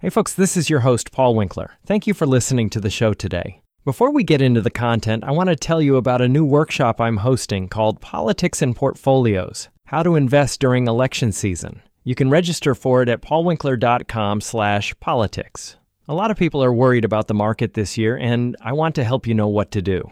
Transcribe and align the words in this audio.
Hey, 0.00 0.10
folks, 0.10 0.32
this 0.32 0.56
is 0.56 0.70
your 0.70 0.80
host, 0.80 1.10
Paul 1.10 1.34
Winkler. 1.34 1.72
Thank 1.84 2.06
you 2.06 2.14
for 2.14 2.24
listening 2.24 2.70
to 2.70 2.78
the 2.78 2.88
show 2.88 3.12
today. 3.14 3.62
Before 3.84 4.12
we 4.12 4.22
get 4.22 4.40
into 4.40 4.60
the 4.60 4.70
content, 4.70 5.24
I 5.24 5.32
want 5.32 5.48
to 5.48 5.56
tell 5.56 5.82
you 5.82 5.96
about 5.96 6.20
a 6.20 6.28
new 6.28 6.44
workshop 6.44 7.00
I'm 7.00 7.16
hosting 7.16 7.66
called 7.66 8.00
Politics 8.00 8.62
and 8.62 8.76
Portfolios 8.76 9.68
How 9.86 10.04
to 10.04 10.14
Invest 10.14 10.60
During 10.60 10.86
Election 10.86 11.32
Season. 11.32 11.82
You 12.04 12.14
can 12.14 12.30
register 12.30 12.76
for 12.76 13.02
it 13.02 13.08
at 13.08 13.22
paulwinkler.com 13.22 14.40
slash 14.40 14.94
politics. 15.00 15.74
A 16.06 16.14
lot 16.14 16.30
of 16.30 16.36
people 16.36 16.62
are 16.62 16.72
worried 16.72 17.04
about 17.04 17.26
the 17.26 17.34
market 17.34 17.74
this 17.74 17.98
year, 17.98 18.16
and 18.16 18.56
I 18.60 18.74
want 18.74 18.94
to 18.94 19.04
help 19.04 19.26
you 19.26 19.34
know 19.34 19.48
what 19.48 19.72
to 19.72 19.82
do. 19.82 20.08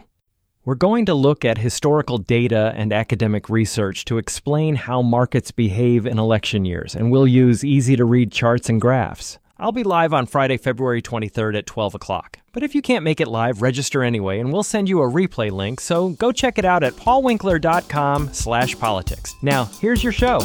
We're 0.65 0.75
going 0.75 1.05
to 1.05 1.13
look 1.13 1.45
at 1.45 1.59
historical 1.59 2.17
data 2.17 2.73
and 2.75 2.91
academic 2.91 3.47
research 3.47 4.03
to 4.03 4.17
explain 4.17 4.75
how 4.75 5.01
markets 5.01 5.51
behave 5.51 6.05
in 6.05 6.19
election 6.19 6.65
years, 6.65 6.93
and 6.93 7.09
we'll 7.09 7.25
use 7.25 7.63
easy 7.63 7.95
to 7.95 8.03
read 8.03 8.33
charts 8.33 8.67
and 8.67 8.81
graphs. 8.81 9.39
I'll 9.59 9.71
be 9.71 9.83
live 9.83 10.13
on 10.13 10.27
Friday, 10.27 10.57
February 10.57 11.01
23rd 11.01 11.57
at 11.57 11.65
12 11.65 11.95
o'clock. 11.95 12.37
But 12.53 12.61
if 12.61 12.75
you 12.75 12.83
can't 12.83 13.03
make 13.03 13.19
it 13.19 13.27
live, 13.27 13.63
register 13.63 14.03
anyway, 14.03 14.39
and 14.39 14.53
we'll 14.53 14.61
send 14.61 14.87
you 14.87 15.01
a 15.01 15.09
replay 15.09 15.49
link, 15.49 15.79
so 15.79 16.09
go 16.09 16.31
check 16.31 16.59
it 16.59 16.65
out 16.65 16.83
at 16.83 16.93
paulwinkler.com 16.93 18.33
slash 18.33 18.77
politics. 18.77 19.33
Now, 19.41 19.65
here's 19.81 20.03
your 20.03 20.13
show. 20.13 20.41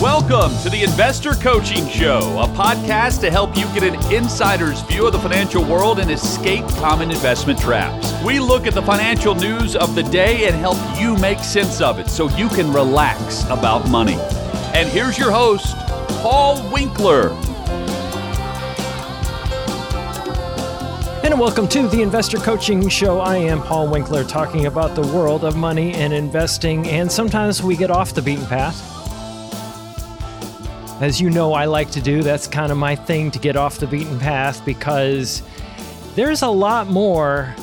Welcome 0.00 0.56
to 0.62 0.70
the 0.70 0.82
Investor 0.84 1.32
Coaching 1.32 1.88
Show, 1.88 2.18
a 2.38 2.46
podcast 2.56 3.20
to 3.22 3.32
help 3.32 3.56
you 3.56 3.64
get 3.74 3.82
an 3.82 3.96
insider's 4.14 4.82
view 4.82 5.08
of 5.08 5.12
the 5.12 5.18
financial 5.18 5.64
world 5.64 5.98
and 5.98 6.12
escape 6.12 6.64
common 6.76 7.10
investment 7.10 7.58
traps. 7.58 8.14
We 8.22 8.38
look 8.38 8.68
at 8.68 8.74
the 8.74 8.82
financial 8.82 9.34
news 9.34 9.74
of 9.74 9.96
the 9.96 10.04
day 10.04 10.46
and 10.46 10.54
help 10.54 10.78
you 11.00 11.16
make 11.16 11.40
sense 11.40 11.80
of 11.80 11.98
it 11.98 12.08
so 12.08 12.28
you 12.36 12.48
can 12.48 12.72
relax 12.72 13.42
about 13.46 13.88
money. 13.88 14.18
And 14.74 14.88
here's 14.88 15.16
your 15.16 15.30
host, 15.30 15.76
Paul 16.20 16.60
Winkler. 16.72 17.30
And 21.22 21.38
welcome 21.38 21.68
to 21.68 21.86
the 21.86 22.02
Investor 22.02 22.38
Coaching 22.38 22.88
Show. 22.88 23.20
I 23.20 23.36
am 23.36 23.62
Paul 23.62 23.86
Winkler 23.86 24.24
talking 24.24 24.66
about 24.66 24.96
the 24.96 25.02
world 25.02 25.44
of 25.44 25.54
money 25.54 25.94
and 25.94 26.12
investing, 26.12 26.88
and 26.88 27.10
sometimes 27.10 27.62
we 27.62 27.76
get 27.76 27.92
off 27.92 28.14
the 28.14 28.22
beaten 28.22 28.46
path. 28.46 28.90
As 31.00 31.20
you 31.20 31.30
know, 31.30 31.52
I 31.52 31.66
like 31.66 31.92
to 31.92 32.00
do, 32.00 32.24
that's 32.24 32.48
kind 32.48 32.72
of 32.72 32.76
my 32.76 32.96
thing 32.96 33.30
to 33.30 33.38
get 33.38 33.54
off 33.54 33.78
the 33.78 33.86
beaten 33.86 34.18
path 34.18 34.64
because 34.64 35.44
there's 36.16 36.42
a 36.42 36.48
lot 36.48 36.88
more 36.88 37.54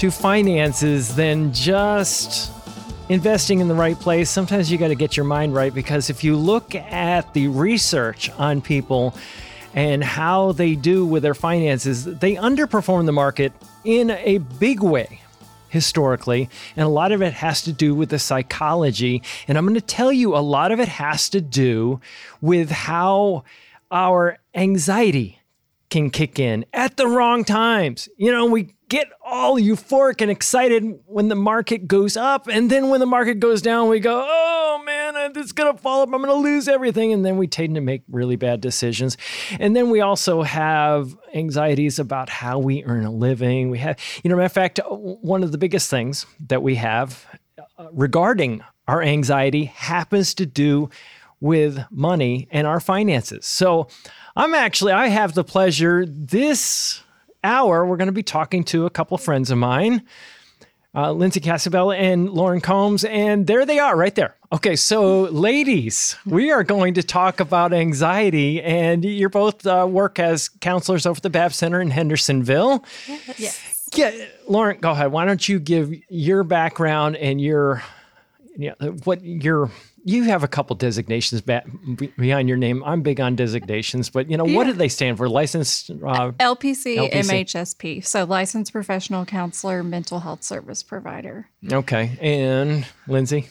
to 0.00 0.10
finances 0.10 1.16
than 1.16 1.50
just 1.54 2.52
investing 3.08 3.60
in 3.60 3.68
the 3.68 3.74
right 3.74 3.98
place, 3.98 4.30
sometimes 4.30 4.70
you 4.70 4.78
got 4.78 4.88
to 4.88 4.94
get 4.94 5.16
your 5.16 5.26
mind 5.26 5.54
right 5.54 5.72
because 5.72 6.10
if 6.10 6.24
you 6.24 6.36
look 6.36 6.74
at 6.74 7.32
the 7.34 7.48
research 7.48 8.30
on 8.30 8.60
people 8.60 9.14
and 9.74 10.02
how 10.02 10.52
they 10.52 10.74
do 10.74 11.06
with 11.06 11.22
their 11.22 11.34
finances, 11.34 12.04
they 12.04 12.34
underperform 12.34 13.06
the 13.06 13.12
market 13.12 13.52
in 13.84 14.10
a 14.10 14.38
big 14.38 14.82
way 14.82 15.20
historically, 15.68 16.48
and 16.76 16.86
a 16.86 16.88
lot 16.88 17.12
of 17.12 17.20
it 17.20 17.34
has 17.34 17.60
to 17.62 17.72
do 17.72 17.94
with 17.94 18.08
the 18.08 18.18
psychology. 18.18 19.22
And 19.46 19.58
I'm 19.58 19.64
going 19.64 19.74
to 19.74 19.80
tell 19.80 20.12
you, 20.12 20.34
a 20.34 20.38
lot 20.38 20.72
of 20.72 20.80
it 20.80 20.88
has 20.88 21.28
to 21.30 21.40
do 21.40 22.00
with 22.40 22.70
how 22.70 23.44
our 23.90 24.38
anxiety 24.54 25.40
can 25.90 26.10
kick 26.10 26.38
in 26.38 26.64
at 26.72 26.96
the 26.96 27.06
wrong 27.06 27.44
times. 27.44 28.08
You 28.16 28.32
know, 28.32 28.46
we 28.46 28.75
get 28.88 29.08
all 29.24 29.58
euphoric 29.58 30.20
and 30.20 30.30
excited 30.30 31.00
when 31.06 31.28
the 31.28 31.34
market 31.34 31.88
goes 31.88 32.16
up. 32.16 32.46
And 32.46 32.70
then 32.70 32.88
when 32.88 33.00
the 33.00 33.06
market 33.06 33.40
goes 33.40 33.60
down, 33.60 33.88
we 33.88 33.98
go, 33.98 34.24
oh 34.24 34.82
man, 34.84 35.32
it's 35.36 35.52
going 35.52 35.74
to 35.74 35.80
fall 35.80 36.02
up. 36.02 36.08
I'm 36.12 36.22
going 36.22 36.26
to 36.26 36.34
lose 36.34 36.68
everything. 36.68 37.12
And 37.12 37.24
then 37.24 37.36
we 37.36 37.48
tend 37.48 37.74
to 37.74 37.80
make 37.80 38.02
really 38.08 38.36
bad 38.36 38.60
decisions. 38.60 39.16
And 39.58 39.74
then 39.74 39.90
we 39.90 40.00
also 40.00 40.42
have 40.42 41.16
anxieties 41.34 41.98
about 41.98 42.28
how 42.28 42.58
we 42.58 42.84
earn 42.84 43.04
a 43.04 43.10
living. 43.10 43.70
We 43.70 43.78
have, 43.78 43.98
you 44.22 44.30
know, 44.30 44.36
matter 44.36 44.46
of 44.46 44.52
fact, 44.52 44.80
one 44.88 45.42
of 45.42 45.50
the 45.50 45.58
biggest 45.58 45.90
things 45.90 46.26
that 46.48 46.62
we 46.62 46.76
have 46.76 47.26
uh, 47.78 47.88
regarding 47.92 48.62
our 48.86 49.02
anxiety 49.02 49.64
happens 49.64 50.32
to 50.34 50.46
do 50.46 50.90
with 51.40 51.84
money 51.90 52.48
and 52.50 52.66
our 52.66 52.80
finances. 52.80 53.46
So 53.46 53.88
I'm 54.36 54.54
actually, 54.54 54.92
I 54.92 55.08
have 55.08 55.34
the 55.34 55.44
pleasure 55.44 56.06
this 56.06 57.02
hour, 57.46 57.86
we're 57.86 57.96
going 57.96 58.06
to 58.08 58.12
be 58.12 58.22
talking 58.22 58.64
to 58.64 58.84
a 58.84 58.90
couple 58.90 59.14
of 59.14 59.22
friends 59.22 59.50
of 59.50 59.56
mine, 59.56 60.02
uh, 60.94 61.12
Lindsey 61.12 61.40
Casabella 61.40 61.96
and 61.96 62.28
Lauren 62.28 62.60
Combs, 62.60 63.04
and 63.04 63.46
there 63.46 63.64
they 63.64 63.78
are 63.78 63.96
right 63.96 64.14
there. 64.14 64.34
Okay, 64.52 64.76
so 64.76 65.22
ladies, 65.22 66.16
we 66.26 66.50
are 66.50 66.62
going 66.64 66.94
to 66.94 67.02
talk 67.02 67.40
about 67.40 67.72
anxiety, 67.72 68.62
and 68.62 69.04
you're 69.04 69.28
both 69.28 69.66
uh, 69.66 69.86
work 69.88 70.18
as 70.18 70.48
counselors 70.48 71.06
over 71.06 71.16
at 71.16 71.22
the 71.22 71.30
BAB 71.30 71.52
Center 71.52 71.80
in 71.80 71.90
Hendersonville. 71.90 72.84
Yes. 73.38 73.88
Yeah, 73.94 74.12
Lauren, 74.48 74.78
go 74.80 74.90
ahead. 74.90 75.12
Why 75.12 75.24
don't 75.24 75.48
you 75.48 75.58
give 75.58 75.92
your 76.08 76.42
background 76.44 77.16
and 77.16 77.40
your, 77.40 77.82
yeah, 78.56 78.74
what 79.04 79.22
your 79.24 79.70
you 80.06 80.22
have 80.22 80.44
a 80.44 80.48
couple 80.48 80.76
designations 80.76 81.40
behind 81.40 82.48
your 82.48 82.56
name. 82.56 82.80
I'm 82.84 83.02
big 83.02 83.20
on 83.20 83.34
designations, 83.34 84.08
but 84.08 84.30
you 84.30 84.36
know 84.36 84.46
yeah. 84.46 84.56
what 84.56 84.64
do 84.68 84.72
they 84.72 84.88
stand 84.88 85.16
for? 85.16 85.28
Licensed 85.28 85.90
uh, 85.90 86.30
LPC, 86.38 86.96
LPC, 86.96 87.10
MHSP, 87.10 88.06
so 88.06 88.22
licensed 88.22 88.70
professional 88.70 89.24
counselor, 89.24 89.82
mental 89.82 90.20
health 90.20 90.44
service 90.44 90.84
provider. 90.84 91.48
Okay, 91.72 92.16
and 92.20 92.86
Lindsey. 93.08 93.48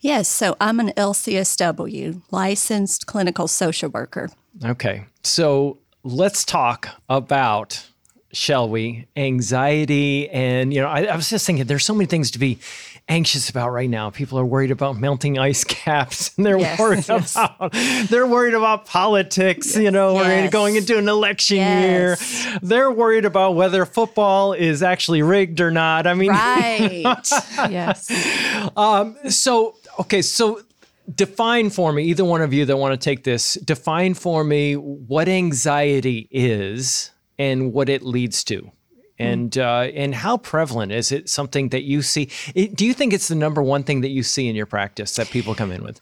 Yes, 0.00 0.28
so 0.28 0.58
I'm 0.60 0.78
an 0.78 0.90
LCSW, 0.90 2.20
licensed 2.30 3.06
clinical 3.06 3.48
social 3.48 3.88
worker. 3.88 4.28
Okay, 4.62 5.06
so 5.22 5.78
let's 6.02 6.44
talk 6.44 6.90
about 7.08 7.88
shall 8.34 8.68
we 8.68 9.06
anxiety 9.16 10.28
and 10.30 10.74
you 10.74 10.80
know 10.80 10.88
I, 10.88 11.04
I 11.04 11.16
was 11.16 11.30
just 11.30 11.46
thinking 11.46 11.64
there's 11.66 11.84
so 11.84 11.94
many 11.94 12.06
things 12.06 12.30
to 12.32 12.38
be 12.38 12.58
anxious 13.08 13.50
about 13.50 13.70
right 13.70 13.90
now. 13.90 14.10
People 14.10 14.38
are 14.38 14.46
worried 14.46 14.70
about 14.70 14.96
melting 14.96 15.38
ice 15.38 15.64
caps 15.68 16.32
and 16.36 16.46
they're 16.46 16.58
yes, 16.58 16.78
worried 16.78 17.08
yes. 17.08 17.34
about 17.36 17.72
they're 18.08 18.26
worried 18.26 18.54
about 18.54 18.86
politics, 18.86 19.68
yes, 19.68 19.76
you 19.76 19.90
know, 19.90 20.14
yes. 20.14 20.50
going 20.52 20.76
into 20.76 20.98
an 20.98 21.08
election 21.08 21.58
year. 21.58 22.16
They're 22.62 22.90
worried 22.90 23.24
about 23.24 23.54
whether 23.54 23.84
football 23.86 24.52
is 24.52 24.82
actually 24.82 25.22
rigged 25.22 25.60
or 25.60 25.70
not. 25.70 26.06
I 26.06 26.14
mean 26.14 26.30
Right. 26.30 27.02
yes. 27.70 28.10
Um, 28.76 29.16
so 29.28 29.76
okay, 30.00 30.22
so 30.22 30.60
define 31.14 31.68
for 31.68 31.92
me 31.92 32.04
either 32.04 32.24
one 32.24 32.40
of 32.40 32.54
you 32.54 32.64
that 32.64 32.78
want 32.78 32.98
to 32.98 33.04
take 33.04 33.24
this 33.24 33.54
define 33.54 34.14
for 34.14 34.42
me 34.42 34.74
what 34.74 35.28
anxiety 35.28 36.26
is 36.30 37.10
and 37.38 37.72
what 37.72 37.88
it 37.88 38.02
leads 38.02 38.44
to 38.44 38.70
and 39.18 39.56
uh, 39.56 39.90
and 39.94 40.14
how 40.14 40.36
prevalent 40.36 40.92
is 40.92 41.12
it? 41.12 41.28
Something 41.28 41.68
that 41.70 41.82
you 41.82 42.02
see? 42.02 42.30
It, 42.54 42.74
do 42.74 42.84
you 42.84 42.94
think 42.94 43.12
it's 43.12 43.28
the 43.28 43.34
number 43.34 43.62
one 43.62 43.82
thing 43.82 44.00
that 44.00 44.08
you 44.08 44.22
see 44.22 44.48
in 44.48 44.56
your 44.56 44.66
practice 44.66 45.14
that 45.16 45.30
people 45.30 45.54
come 45.54 45.70
in 45.70 45.82
with? 45.82 46.00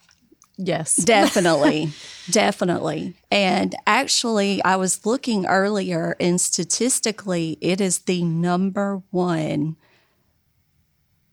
Yes, 0.56 0.96
definitely, 1.04 1.90
definitely. 2.30 3.14
And 3.30 3.74
actually, 3.86 4.62
I 4.64 4.76
was 4.76 5.04
looking 5.04 5.46
earlier, 5.46 6.16
and 6.20 6.40
statistically, 6.40 7.58
it 7.60 7.80
is 7.80 8.00
the 8.00 8.22
number 8.24 9.02
one 9.10 9.76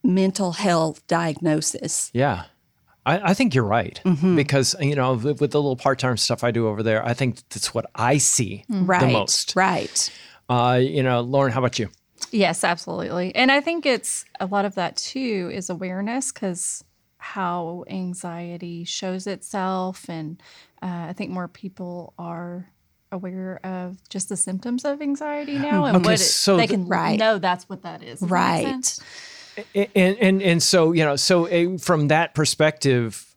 mental 0.04 0.54
health 0.54 1.06
diagnosis. 1.08 2.10
Yeah. 2.14 2.46
I, 3.10 3.32
I 3.32 3.34
think 3.34 3.56
you're 3.56 3.64
right 3.64 4.00
mm-hmm. 4.06 4.36
because 4.36 4.76
you 4.80 4.96
know 4.96 5.14
with 5.14 5.40
the 5.40 5.62
little 5.62 5.76
part-time 5.76 6.18
stuff 6.18 6.44
I 6.44 6.52
do 6.52 6.68
over 6.68 6.84
there, 6.84 7.06
I 7.06 7.14
think 7.14 7.48
that's 7.50 7.74
what 7.74 7.90
I 7.96 8.18
see 8.18 8.64
right, 8.70 9.02
the 9.02 9.08
most. 9.08 9.56
Right. 9.56 10.12
Uh, 10.48 10.80
you 10.82 11.04
know, 11.04 11.22
Lauren, 11.22 11.52
how 11.52 11.60
about 11.60 11.78
you? 11.78 11.90
Yes, 12.32 12.64
absolutely. 12.64 13.34
And 13.36 13.52
I 13.52 13.62
think 13.62 13.86
it's 13.86 14.26
a 14.40 14.46
lot 14.46 14.66
of 14.66 14.76
that 14.76 14.98
too 14.98 15.50
is 15.54 15.70
awareness 15.70 16.32
because 16.32 16.84
how 17.18 17.84
anxiety 17.88 18.84
shows 18.84 19.28
itself. 19.28 20.10
And 20.10 20.42
uh, 20.82 21.08
I 21.10 21.14
think 21.14 21.32
more 21.32 21.48
people 21.48 22.14
are 22.18 22.72
aware 23.12 23.60
of 23.64 23.98
just 24.10 24.30
the 24.30 24.38
symptoms 24.38 24.86
of 24.86 25.02
anxiety 25.02 25.58
now 25.58 25.86
and 25.86 25.98
okay, 25.98 26.06
what 26.06 26.14
it, 26.16 26.24
so 26.24 26.58
they 26.58 26.68
can 26.68 26.88
right. 26.88 27.20
know 27.20 27.40
that's 27.40 27.68
what 27.68 27.82
that 27.84 28.04
is. 28.04 28.22
Right. 28.22 28.98
And, 29.76 30.18
and, 30.18 30.42
and 30.42 30.64
so, 30.64 30.92
you 30.92 31.04
know, 31.04 31.16
so 31.16 31.48
a, 31.48 31.78
from 31.78 32.10
that 32.10 32.34
perspective, 32.34 33.30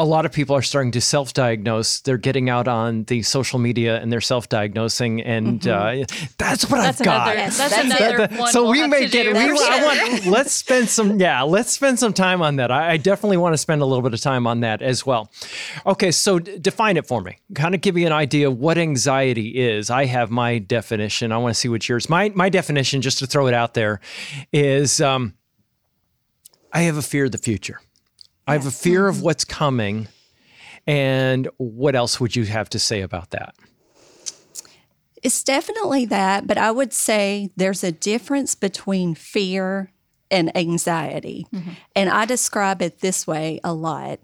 a 0.00 0.04
lot 0.04 0.24
of 0.24 0.32
people 0.32 0.56
are 0.56 0.62
starting 0.62 0.92
to 0.92 1.00
self-diagnose. 1.00 2.00
They're 2.00 2.16
getting 2.16 2.48
out 2.48 2.66
on 2.66 3.04
the 3.04 3.20
social 3.20 3.58
media 3.58 4.00
and 4.00 4.10
they're 4.10 4.22
self-diagnosing, 4.22 5.20
and 5.20 5.60
mm-hmm. 5.60 6.02
uh, 6.02 6.06
that's 6.38 6.70
what 6.70 6.78
that's 6.78 7.02
I've 7.02 7.06
another, 7.06 7.34
got. 7.34 7.52
That's 7.52 7.78
another 7.78 8.16
that, 8.16 8.32
one. 8.32 8.50
So 8.50 8.62
we'll 8.62 8.72
we 8.72 8.86
may 8.86 9.08
get. 9.08 9.30
We, 9.30 9.38
I 9.38 9.84
want. 9.84 10.26
Let's 10.26 10.52
spend 10.52 10.88
some. 10.88 11.20
Yeah, 11.20 11.42
let's 11.42 11.70
spend 11.70 11.98
some 11.98 12.14
time 12.14 12.40
on 12.40 12.56
that. 12.56 12.70
I, 12.70 12.92
I, 12.92 12.96
definitely 12.96 13.36
want 13.36 13.52
to 13.52 13.58
spend 13.58 13.82
a 13.82 13.84
little 13.84 14.00
bit 14.00 14.14
of 14.14 14.22
time 14.22 14.46
on 14.46 14.60
that 14.60 14.80
as 14.80 15.04
well. 15.04 15.30
Okay, 15.84 16.10
so 16.10 16.38
d- 16.38 16.58
define 16.58 16.96
it 16.96 17.06
for 17.06 17.20
me. 17.20 17.36
Kind 17.54 17.74
of 17.74 17.82
give 17.82 17.94
me 17.94 18.06
an 18.06 18.12
idea 18.12 18.48
of 18.48 18.58
what 18.58 18.78
anxiety 18.78 19.50
is. 19.50 19.90
I 19.90 20.06
have 20.06 20.30
my 20.30 20.60
definition. 20.60 21.30
I 21.30 21.36
want 21.36 21.54
to 21.54 21.60
see 21.60 21.68
what 21.68 21.86
yours. 21.86 22.08
My 22.08 22.32
my 22.34 22.48
definition, 22.48 23.02
just 23.02 23.18
to 23.18 23.26
throw 23.26 23.48
it 23.48 23.54
out 23.54 23.74
there, 23.74 24.00
is 24.50 25.02
um, 25.02 25.34
I 26.72 26.82
have 26.82 26.96
a 26.96 27.02
fear 27.02 27.24
of 27.24 27.32
the 27.32 27.38
future. 27.38 27.80
I 28.46 28.54
have 28.54 28.66
a 28.66 28.70
fear 28.70 29.08
of 29.08 29.16
mm-hmm. 29.16 29.24
what's 29.24 29.44
coming. 29.44 30.08
And 30.86 31.48
what 31.58 31.94
else 31.94 32.18
would 32.18 32.34
you 32.34 32.44
have 32.44 32.70
to 32.70 32.78
say 32.78 33.02
about 33.02 33.30
that? 33.30 33.54
It's 35.22 35.44
definitely 35.44 36.06
that, 36.06 36.46
but 36.46 36.56
I 36.56 36.70
would 36.70 36.92
say 36.92 37.50
there's 37.54 37.84
a 37.84 37.92
difference 37.92 38.54
between 38.54 39.14
fear 39.14 39.92
and 40.30 40.56
anxiety. 40.56 41.46
Mm-hmm. 41.52 41.70
And 41.94 42.08
I 42.08 42.24
describe 42.24 42.80
it 42.80 43.00
this 43.00 43.26
way 43.26 43.60
a 43.62 43.74
lot. 43.74 44.20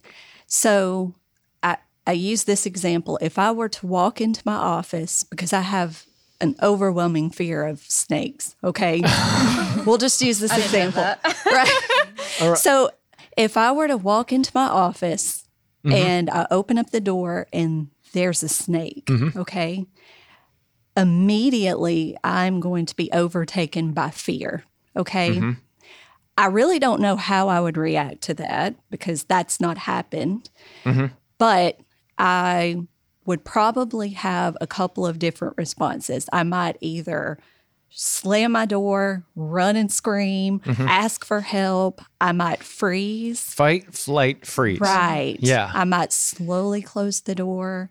So 0.47 1.15
I, 1.63 1.77
I 2.07 2.13
use 2.13 2.45
this 2.45 2.65
example. 2.65 3.19
If 3.21 3.39
I 3.39 3.53
were 3.53 3.69
to 3.69 3.87
walk 3.87 4.21
into 4.21 4.41
my 4.47 4.55
office, 4.55 5.25
because 5.25 5.53
I 5.53 5.61
have 5.61 6.06
an 6.41 6.57
overwhelming 6.63 7.31
fear 7.31 7.65
of 7.65 7.81
snakes, 7.81 8.57
okay? 8.63 9.03
we'll 9.87 9.99
just 9.99 10.21
use 10.21 10.39
this 10.39 10.57
example. 10.57 11.15
Right. 12.41 12.59
So 12.59 12.91
if 13.37 13.57
I 13.57 13.73
were 13.73 13.87
to 13.87 13.97
walk 13.97 14.33
into 14.33 14.51
my 14.53 14.67
office 14.67 15.47
mm-hmm. 15.85 15.95
and 15.95 16.31
I 16.31 16.47
open 16.51 16.77
up 16.77 16.91
the 16.91 17.01
door 17.01 17.47
and 17.53 17.89
there's 18.13 18.43
a 18.43 18.49
snake, 18.49 19.07
mm-hmm. 19.07 19.39
okay? 19.39 19.87
Immediately 20.97 22.17
I'm 22.25 22.61
going 22.61 22.85
to 22.87 22.97
be 22.97 23.11
overtaken 23.13 23.93
by 23.93 24.11
fear, 24.11 24.65
okay? 24.97 25.31
Mm-hmm. 25.31 25.53
I 26.37 26.47
really 26.47 26.79
don't 26.79 27.01
know 27.01 27.17
how 27.17 27.49
I 27.49 27.61
would 27.61 27.77
react 27.77 28.23
to 28.23 28.35
that 28.35 28.75
because 28.91 29.25
that's 29.25 29.61
not 29.61 29.79
happened. 29.79 30.51
But 31.39 31.81
I 32.19 32.87
would 33.27 33.45
probably 33.45 34.11
have 34.11 34.57
a 34.61 34.67
couple 34.67 35.07
of 35.07 35.19
different 35.19 35.55
responses. 35.57 36.29
I 36.33 36.43
might 36.43 36.77
either 36.81 37.39
slam 37.91 38.53
my 38.53 38.67
door, 38.67 39.25
run 39.35 39.77
and 39.77 39.91
scream, 39.91 40.61
ask 40.67 41.25
for 41.25 41.41
help. 41.41 42.01
I 42.21 42.33
might 42.33 42.63
freeze. 42.63 43.41
Fight, 43.41 43.95
flight, 43.95 44.45
freeze. 44.47 44.81
Right. 44.81 45.37
Yeah. 45.41 45.71
I 45.73 45.85
might 45.85 46.13
slowly 46.13 46.83
close 46.83 47.21
the 47.21 47.35
door. 47.35 47.91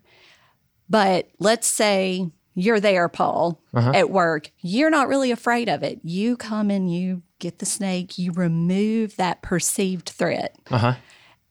But 0.89 1.29
let's 1.39 1.67
say 1.67 2.29
you're 2.53 2.79
there, 2.79 3.09
Paul, 3.09 3.61
Uh-huh. 3.73 3.91
at 3.95 4.09
work. 4.09 4.51
You're 4.61 4.89
not 4.91 5.07
really 5.07 5.31
afraid 5.31 5.67
of 5.69 5.81
it. 5.83 5.99
You 6.03 6.37
come 6.37 6.69
and 6.69 6.93
you 6.93 7.23
get 7.39 7.59
the 7.59 7.65
snake, 7.65 8.17
you 8.17 8.31
remove 8.31 9.15
that 9.17 9.41
perceived 9.41 10.07
threat, 10.09 10.55
Uh-huh. 10.71 10.93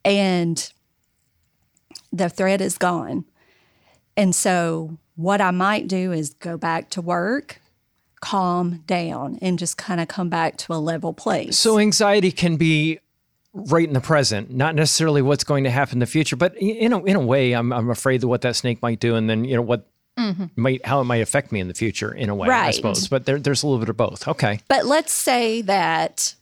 and 0.04 0.72
the 2.12 2.28
threat 2.28 2.60
is 2.60 2.78
gone. 2.78 3.25
And 4.16 4.34
so, 4.34 4.99
what 5.16 5.40
I 5.40 5.50
might 5.50 5.88
do 5.88 6.12
is 6.12 6.34
go 6.34 6.56
back 6.56 6.90
to 6.90 7.00
work, 7.00 7.61
calm 8.20 8.82
down, 8.87 9.38
and 9.40 9.58
just 9.58 9.76
kind 9.76 10.00
of 10.00 10.08
come 10.08 10.28
back 10.28 10.56
to 10.58 10.72
a 10.72 10.76
level 10.76 11.12
place. 11.12 11.58
So 11.58 11.78
anxiety 11.78 12.32
can 12.32 12.56
be 12.56 12.99
right 13.52 13.87
in 13.87 13.94
the 13.94 14.00
present, 14.00 14.50
not 14.50 14.75
necessarily 14.75 15.22
what's 15.22 15.44
going 15.44 15.64
to 15.64 15.70
happen 15.70 15.96
in 15.96 16.00
the 16.00 16.06
future, 16.06 16.37
but 16.37 16.56
in 16.56 16.93
a, 16.93 17.02
in 17.05 17.16
a 17.16 17.20
way, 17.20 17.52
I'm, 17.52 17.72
I'm 17.72 17.90
afraid 17.90 18.22
of 18.22 18.28
what 18.28 18.40
that 18.43 18.56
snake 18.56 18.82
might 18.82 18.99
do, 18.99 19.14
and 19.14 19.31
then 19.31 19.44
you 19.44 19.55
know 19.55 19.62
what 19.62 19.88
mm-hmm. 20.19 20.46
might 20.56 20.84
how 20.84 21.00
it 21.00 21.05
might 21.05 21.22
affect 21.22 21.52
me 21.52 21.60
in 21.60 21.69
the 21.69 21.75
future 21.75 22.12
in 22.12 22.28
a 22.28 22.34
way, 22.34 22.49
I 22.49 22.72
suppose. 22.72 23.08
But 23.08 23.26
there, 23.26 23.38
there's 23.38 23.62
a 23.62 23.67
little 23.67 23.81
bit 23.81 23.88
of 23.88 23.96
both. 23.96 24.26
Okay. 24.26 24.60
But 24.69 24.87
let's 24.87 25.12
say 25.12 25.62
that 25.62 26.34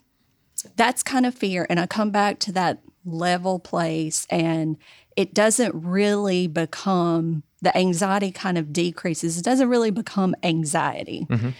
that's 0.76 1.02
kind 1.02 1.26
of 1.26 1.34
fear, 1.34 1.66
and 1.68 1.78
I 1.78 1.86
come 1.86 2.10
back 2.10 2.38
to 2.40 2.52
that 2.52 2.78
level 3.04 3.58
place, 3.58 4.26
and 4.30 4.78
it 5.16 5.34
doesn't 5.34 5.74
really 5.74 6.46
become 6.46 7.42
the 7.62 7.76
anxiety 7.76 8.30
kind 8.30 8.58
of 8.58 8.72
decreases. 8.72 9.38
It 9.38 9.44
doesn't 9.44 9.68
really 9.68 9.90
become 9.90 10.34
anxiety. 10.42 11.26
Mm-hmm. 11.30 11.50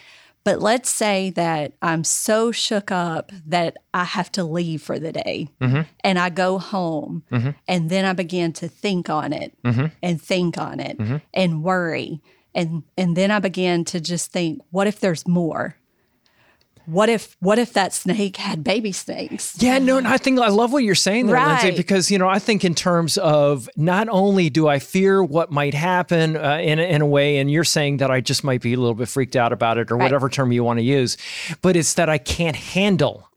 But 0.45 0.61
let's 0.61 0.91
say 0.91 1.31
that 1.31 1.75
I'm 1.81 2.03
so 2.03 2.51
shook 2.51 2.91
up 2.91 3.31
that 3.47 3.77
I 3.95 4.03
have 4.03 4.31
to 4.33 4.43
leave 4.43 4.83
for 4.83 4.99
the 4.99 5.13
day 5.13 5.49
mm-hmm. 5.61 5.83
and 6.03 6.19
I 6.19 6.31
go 6.31 6.59
home 6.59 7.23
mm-hmm. 7.31 7.51
and 7.69 7.91
then 7.91 8.05
I 8.05 8.13
begin 8.13 8.53
to 8.55 8.67
think 8.67 9.09
on 9.09 9.33
it 9.33 9.57
and 10.03 10.21
think 10.21 10.59
on 10.59 10.81
it 10.81 10.99
and 11.33 11.63
worry. 11.63 12.21
And, 12.57 12.83
and 12.99 13.17
then 13.17 13.31
I 13.31 13.39
begin 13.39 13.85
to 13.87 14.01
just 14.01 14.33
think, 14.33 14.61
what 14.71 14.89
if 14.89 14.99
there's 14.99 15.29
more? 15.29 15.77
What 16.87 17.09
if 17.09 17.37
what 17.41 17.59
if 17.59 17.73
that 17.75 17.93
snake 17.93 18.37
had 18.37 18.65
baby 18.65 18.93
snakes? 18.93 19.55
Yeah, 19.63 19.79
no, 19.79 19.99
and 19.99 20.07
I 20.09 20.19
think 20.19 20.41
I 20.41 20.49
love 20.49 20.73
what 20.73 20.83
you're 20.83 20.95
saying 20.95 21.27
there, 21.29 21.37
Lindsey, 21.47 21.71
because 21.77 22.11
you 22.11 22.19
know 22.19 22.29
I 22.29 22.39
think 22.39 22.65
in 22.65 22.75
terms 22.75 23.17
of 23.19 23.69
not 23.77 24.09
only 24.11 24.51
do 24.51 24.67
I 24.69 24.79
fear 24.79 25.23
what 25.23 25.51
might 25.53 25.75
happen 25.75 26.37
uh, 26.37 26.59
in 26.63 26.79
a- 26.79 26.83
in 26.83 27.01
a 27.01 27.07
way, 27.07 27.39
and 27.39 27.51
you're 27.51 27.65
saying 27.65 27.99
that 27.99 28.11
I 28.11 28.21
just 28.21 28.43
might 28.45 28.61
be 28.63 28.75
a 28.75 28.77
little 28.77 28.95
bit 28.95 29.09
freaked 29.09 29.37
out 29.37 29.53
about 29.53 29.79
it 29.79 29.91
or 29.91 29.97
Right. 29.97 30.05
whatever 30.07 30.29
term 30.29 30.51
you 30.53 30.65
want 30.65 30.79
to 30.81 30.85
use, 30.85 31.17
but 31.63 31.77
it's 31.77 31.95
that 31.95 32.09
I 32.09 32.19
can't 32.19 32.57
handle 32.57 33.29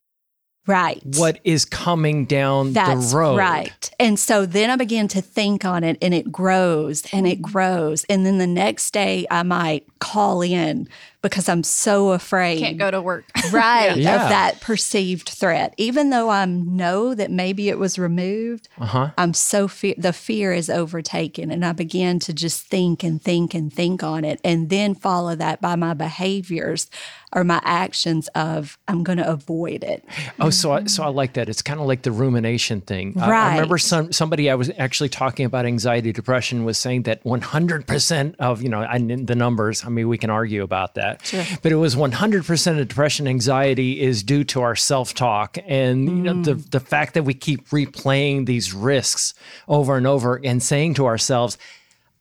Right. 0.68 1.00
what 1.18 1.38
is 1.44 1.64
coming 1.64 2.26
down 2.26 2.74
That's 2.74 3.12
the 3.12 3.18
road. 3.18 3.38
right. 3.38 3.92
And 4.00 4.18
so 4.18 4.48
then 4.48 4.72
I 4.72 4.76
begin 4.78 5.08
to 5.10 5.22
think 5.22 5.64
on 5.64 5.84
it 5.84 5.96
and 6.02 6.12
it 6.12 6.32
grows 6.32 7.04
and 7.14 7.28
it 7.28 7.40
grows. 7.40 8.04
And 8.10 8.26
then 8.26 8.40
the 8.40 8.48
next 8.48 8.92
day 8.92 9.28
I 9.30 9.44
might 9.44 9.86
call 10.00 10.42
in 10.42 10.88
because 11.26 11.50
I'm 11.50 11.64
so 11.64 12.12
afraid. 12.12 12.60
Can't 12.60 12.78
go 12.78 12.92
to 12.92 13.02
work. 13.02 13.26
right 13.52 13.96
Yeah. 13.98 14.24
of 14.24 14.30
that 14.30 14.62
perceived 14.62 15.30
threat 15.30 15.74
even 15.78 16.10
though 16.10 16.30
i 16.30 16.46
know 16.46 17.14
that 17.14 17.30
maybe 17.30 17.70
it 17.70 17.78
was 17.78 18.00
removed 18.00 18.68
Uh-huh. 18.80 19.12
i'm 19.20 19.34
so 19.36 19.68
fear 19.68 19.94
the 19.98 20.14
fear 20.14 20.52
is 20.52 20.68
overtaken 20.70 21.52
and 21.52 21.64
i 21.64 21.72
begin 21.72 22.18
to 22.20 22.34
just 22.34 22.66
think 22.68 23.04
and 23.04 23.22
think 23.22 23.54
and 23.54 23.72
think 23.72 24.02
on 24.04 24.26
it 24.26 24.40
and 24.44 24.70
then 24.70 24.96
follow 24.96 25.36
that 25.36 25.62
by 25.62 25.76
my 25.76 25.94
behaviors 25.94 26.90
or 27.34 27.44
my 27.44 27.62
actions 27.64 28.28
of 28.30 28.78
i'm 28.88 29.04
going 29.04 29.18
to 29.20 29.28
avoid 29.30 29.84
it 29.84 30.04
Oh, 30.40 30.50
so 30.50 30.72
I, 30.74 30.84
so 30.86 31.04
I 31.04 31.08
like 31.08 31.34
that. 31.34 31.48
It's 31.50 31.62
kind 31.62 31.80
of 31.80 31.86
like 31.88 32.02
the 32.02 32.12
rumination 32.12 32.82
thing. 32.82 33.14
I- 33.18 33.32
I, 33.32 33.54
remember 33.56 33.78
some 33.78 34.12
somebody 34.12 34.50
I 34.50 34.56
was 34.56 34.70
actually 34.78 35.10
talking 35.10 35.46
about 35.46 35.66
anxiety, 35.66 36.12
depression 36.12 36.66
was 36.66 36.78
saying 36.78 37.04
that 37.04 37.24
100% 37.24 38.36
of 38.40 38.62
you 38.62 38.70
know 38.70 38.82
I, 38.82 38.98
the 39.00 39.36
numbers. 39.36 39.86
I 39.86 39.90
mean, 39.90 40.08
we 40.08 40.18
can 40.18 40.30
argue 40.30 40.64
about 40.64 40.96
that, 40.96 41.15
but 41.62 41.72
it 41.72 41.76
was 41.76 41.96
100% 41.96 42.80
of 42.80 42.88
depression, 42.88 43.28
anxiety 43.28 44.02
is 44.02 44.24
due 44.24 44.44
to 44.46 44.62
our 44.62 44.76
self 44.76 45.14
talk 45.14 45.58
and 45.66 46.08
you 46.08 46.16
know 46.16 46.42
the 46.42 46.56
mm. 46.56 46.72
the 46.72 46.80
fact 46.80 47.14
that 47.14 47.24
we 47.24 47.34
keep 47.34 47.70
replaying 47.70 48.46
these 48.46 48.74
risks 48.74 49.34
over 49.68 49.98
and 49.98 50.08
over 50.08 50.40
and 50.44 50.62
saying 50.62 50.94
to 50.96 51.06
ourselves, 51.06 51.58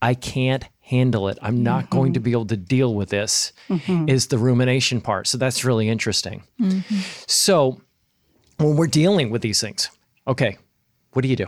"I 0.01 0.13
can't." 0.13 0.63
Handle 0.85 1.29
it. 1.29 1.39
I'm 1.41 1.63
not 1.63 1.89
going 1.89 2.13
to 2.13 2.19
mm-hmm. 2.19 2.25
be 2.25 2.31
able 2.33 2.45
to 2.45 2.57
deal 2.57 2.93
with 2.93 3.09
this. 3.09 3.53
Mm-hmm. 3.69 4.07
Is 4.07 4.27
the 4.27 4.37
rumination 4.37 5.01
part. 5.01 5.25
So 5.25 5.35
that's 5.39 5.65
really 5.65 5.89
interesting. 5.89 6.43
Mm-hmm. 6.61 6.99
So, 7.25 7.81
when 8.59 8.75
we're 8.75 8.85
dealing 8.85 9.31
with 9.31 9.41
these 9.41 9.59
things, 9.59 9.89
okay, 10.27 10.59
what 11.13 11.23
do 11.23 11.27
you 11.27 11.35
do? 11.35 11.47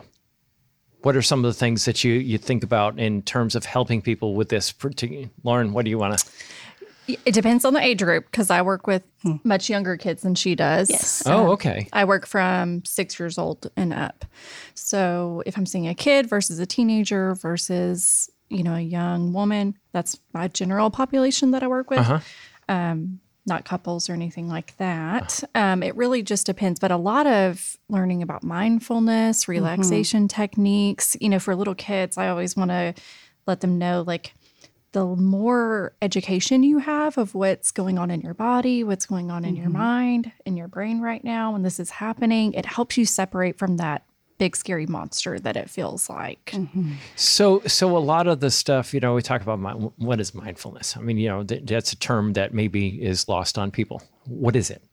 What 1.02 1.16
are 1.16 1.22
some 1.22 1.46
of 1.46 1.54
the 1.54 1.58
things 1.58 1.86
that 1.86 2.04
you 2.04 2.14
you 2.14 2.38
think 2.38 2.64
about 2.64 3.00
in 3.00 3.22
terms 3.22 3.54
of 3.54 3.66
helping 3.66 4.02
people 4.02 4.34
with 4.34 4.50
this? 4.50 4.74
Lauren, 5.44 5.74
what 5.74 5.86
do 5.86 5.92
you 5.92 5.98
want 5.98 6.18
to? 6.18 6.26
It 7.08 7.34
depends 7.34 7.64
on 7.66 7.74
the 7.74 7.82
age 7.82 8.04
group 8.04 8.26
because 8.26 8.50
I 8.50 8.62
work 8.62 8.86
with 8.88 9.04
much 9.44 9.70
younger 9.70 9.96
kids 9.98 10.24
than 10.24 10.36
she 10.36 10.56
does. 10.56 10.90
Yes. 10.90 11.24
Oh, 11.26 11.52
okay. 11.52 11.88
I 11.94 12.06
work 12.06 12.26
from 12.26 12.84
six 12.86 13.20
years 13.20 13.38
old 13.38 13.70
and 13.78 13.94
up. 13.94 14.26
So 14.74 15.42
if 15.46 15.58
I'm 15.58 15.66
seeing 15.66 15.88
a 15.88 15.96
kid 15.96 16.28
versus 16.28 16.60
a 16.60 16.66
teenager 16.66 17.36
versus, 17.36 18.30
you 18.50 18.64
know, 18.64 18.76
a 18.76 18.82
young 18.82 19.34
woman, 19.34 19.78
that's 19.94 20.20
my 20.34 20.48
general 20.50 20.90
population 20.90 21.52
that 21.52 21.64
I 21.64 21.68
work 21.68 21.90
with. 21.90 22.00
Um, 22.70 23.20
not 23.46 23.64
couples 23.64 24.10
or 24.10 24.14
anything 24.14 24.50
like 24.50 24.76
that. 24.78 25.42
Um, 25.56 25.82
it 25.82 25.96
really 25.96 26.22
just 26.22 26.46
depends. 26.46 26.82
But 26.82 26.92
a 26.92 26.98
lot 26.98 27.26
of 27.26 27.78
learning 27.88 28.22
about 28.22 28.44
mindfulness, 28.44 29.48
relaxation 29.48 30.28
techniques, 30.28 31.16
you 31.22 31.30
know, 31.30 31.40
for 31.40 31.56
little 31.56 31.76
kids, 31.76 32.18
I 32.18 32.28
always 32.28 32.58
want 32.58 32.72
to 32.72 32.94
let 33.46 33.62
them 33.62 33.78
know 33.78 34.04
like 34.06 34.34
the 34.91 35.06
more 35.06 35.94
education 36.01 36.63
you 36.63 36.79
have 36.79 37.17
of 37.17 37.36
what's 37.36 37.72
going 37.72 37.98
on 37.98 38.10
in 38.10 38.22
your 38.22 38.34
body, 38.34 38.84
what's 38.84 39.06
going 39.06 39.29
on 39.29 39.46
in 39.46 39.56
your 39.56 39.67
mm-hmm. 39.67 39.77
mind, 39.77 40.32
in 40.46 40.58
your 40.58 40.67
brain 40.67 41.01
right 41.01 41.24
now, 41.24 41.51
when 41.51 41.63
this 41.63 41.79
is 41.79 41.89
happening, 41.89 42.53
it 42.53 42.65
helps 42.65 42.98
you 42.98 43.06
separate 43.06 43.58
from 43.58 43.77
that 43.77 44.03
big 44.38 44.56
scary 44.56 44.86
monster 44.86 45.39
that 45.39 45.58
it 45.58 45.70
feels 45.70 46.10
like. 46.10 46.51
Mm-hmm. 46.53 46.94
So, 47.15 47.62
so 47.65 47.98
a 47.98 48.00
lot 48.00 48.27
of 48.27 48.39
the 48.39 48.51
stuff, 48.51 48.94
you 48.94 49.00
know, 49.00 49.15
we 49.15 49.22
talk 49.22 49.41
about 49.41 49.60
mi- 49.60 49.89
what 49.98 50.20
is 50.20 50.34
mindfulness. 50.34 50.96
I 50.96 51.01
mean, 51.01 51.17
you 51.17 51.27
know, 51.27 51.44
th- 51.44 51.63
that's 51.65 51.91
a 51.91 51.96
term 51.98 52.34
that 52.34 52.53
maybe 52.53 53.01
is 53.01 53.27
lost 53.27 53.58
on 53.58 53.72
people. 53.72 54.01
What 54.25 54.56
is 54.56 54.70
it? 54.70 54.84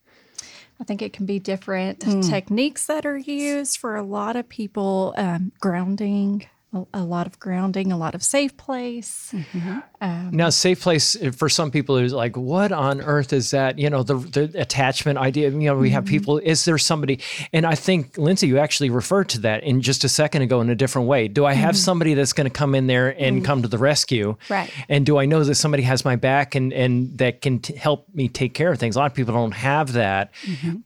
I 0.80 0.84
think 0.84 1.02
it 1.02 1.12
can 1.12 1.24
be 1.26 1.38
different 1.38 2.02
hmm. 2.02 2.20
techniques 2.20 2.86
that 2.86 3.06
are 3.06 3.16
used 3.16 3.78
for 3.78 3.96
a 3.96 4.02
lot 4.02 4.34
of 4.34 4.48
people. 4.48 5.14
Um, 5.16 5.52
grounding, 5.60 6.46
a, 6.74 6.86
a 6.94 7.02
lot 7.02 7.26
of 7.26 7.38
grounding, 7.38 7.92
a 7.92 7.96
lot 7.96 8.14
of 8.14 8.22
safe 8.22 8.56
place. 8.56 9.32
Mm-hmm. 9.32 9.78
Um, 10.00 10.30
now, 10.32 10.50
safe 10.50 10.82
place 10.82 11.16
uh, 11.16 11.30
for 11.30 11.48
some 11.48 11.70
people 11.70 11.96
is 11.96 12.12
like, 12.12 12.36
what 12.36 12.72
on 12.72 13.00
earth 13.00 13.32
is 13.32 13.50
that? 13.52 13.78
You 13.78 13.88
know, 13.90 14.02
the, 14.02 14.16
the 14.16 14.60
attachment 14.60 15.18
idea. 15.18 15.50
You 15.50 15.58
know, 15.58 15.76
we 15.76 15.90
have 15.90 16.04
mm-hmm. 16.04 16.10
people. 16.10 16.38
Is 16.38 16.64
there 16.64 16.78
somebody? 16.78 17.20
And 17.52 17.64
I 17.64 17.74
think 17.74 18.18
Lindsey, 18.18 18.46
you 18.48 18.58
actually 18.58 18.90
referred 18.90 19.28
to 19.30 19.40
that 19.40 19.62
in 19.62 19.80
just 19.80 20.04
a 20.04 20.08
second 20.08 20.42
ago 20.42 20.60
in 20.60 20.68
a 20.68 20.74
different 20.74 21.08
way. 21.08 21.28
Do 21.28 21.44
I 21.44 21.54
have 21.54 21.74
mm-hmm. 21.74 21.80
somebody 21.80 22.14
that's 22.14 22.32
going 22.32 22.50
to 22.50 22.56
come 22.56 22.74
in 22.74 22.86
there 22.86 23.08
and 23.18 23.44
come 23.44 23.62
to 23.62 23.68
the 23.68 23.78
rescue? 23.78 24.36
Right. 24.48 24.70
And 24.88 25.06
do 25.06 25.18
I 25.18 25.26
know 25.26 25.44
that 25.44 25.54
somebody 25.54 25.84
has 25.84 26.04
my 26.04 26.16
back 26.16 26.54
and 26.54 26.72
and 26.72 27.16
that 27.18 27.40
can 27.40 27.60
t- 27.60 27.74
help 27.74 28.06
me 28.14 28.28
take 28.28 28.54
care 28.54 28.72
of 28.72 28.78
things? 28.78 28.96
A 28.96 28.98
lot 28.98 29.10
of 29.10 29.14
people 29.14 29.34
don't 29.34 29.52
have 29.52 29.92
that, 29.92 30.32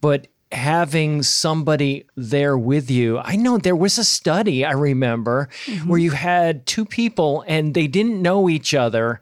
but 0.01 0.27
having 0.51 1.21
somebody 1.21 2.05
there 2.15 2.57
with 2.57 2.89
you. 2.89 3.19
I 3.19 3.35
know 3.35 3.57
there 3.57 3.75
was 3.75 3.97
a 3.97 4.03
study 4.03 4.65
I 4.65 4.71
remember 4.71 5.49
mm-hmm. 5.65 5.87
where 5.87 5.99
you 5.99 6.11
had 6.11 6.65
two 6.65 6.85
people 6.85 7.43
and 7.47 7.73
they 7.73 7.87
didn't 7.87 8.21
know 8.21 8.49
each 8.49 8.73
other 8.73 9.21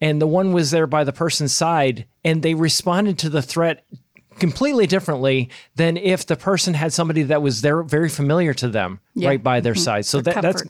and 0.00 0.22
the 0.22 0.26
one 0.26 0.52
was 0.52 0.70
there 0.70 0.86
by 0.86 1.02
the 1.02 1.12
person's 1.12 1.52
side 1.52 2.06
and 2.24 2.42
they 2.42 2.54
responded 2.54 3.18
to 3.18 3.28
the 3.28 3.42
threat 3.42 3.84
completely 4.38 4.86
differently 4.86 5.50
than 5.74 5.96
if 5.96 6.24
the 6.26 6.36
person 6.36 6.74
had 6.74 6.92
somebody 6.92 7.24
that 7.24 7.42
was 7.42 7.60
there 7.60 7.82
very 7.82 8.08
familiar 8.08 8.54
to 8.54 8.68
them 8.68 9.00
right 9.16 9.42
by 9.42 9.60
their 9.60 9.74
mm-hmm. 9.74 9.82
side. 9.82 10.06
So 10.06 10.20
that, 10.20 10.42
that's. 10.42 10.62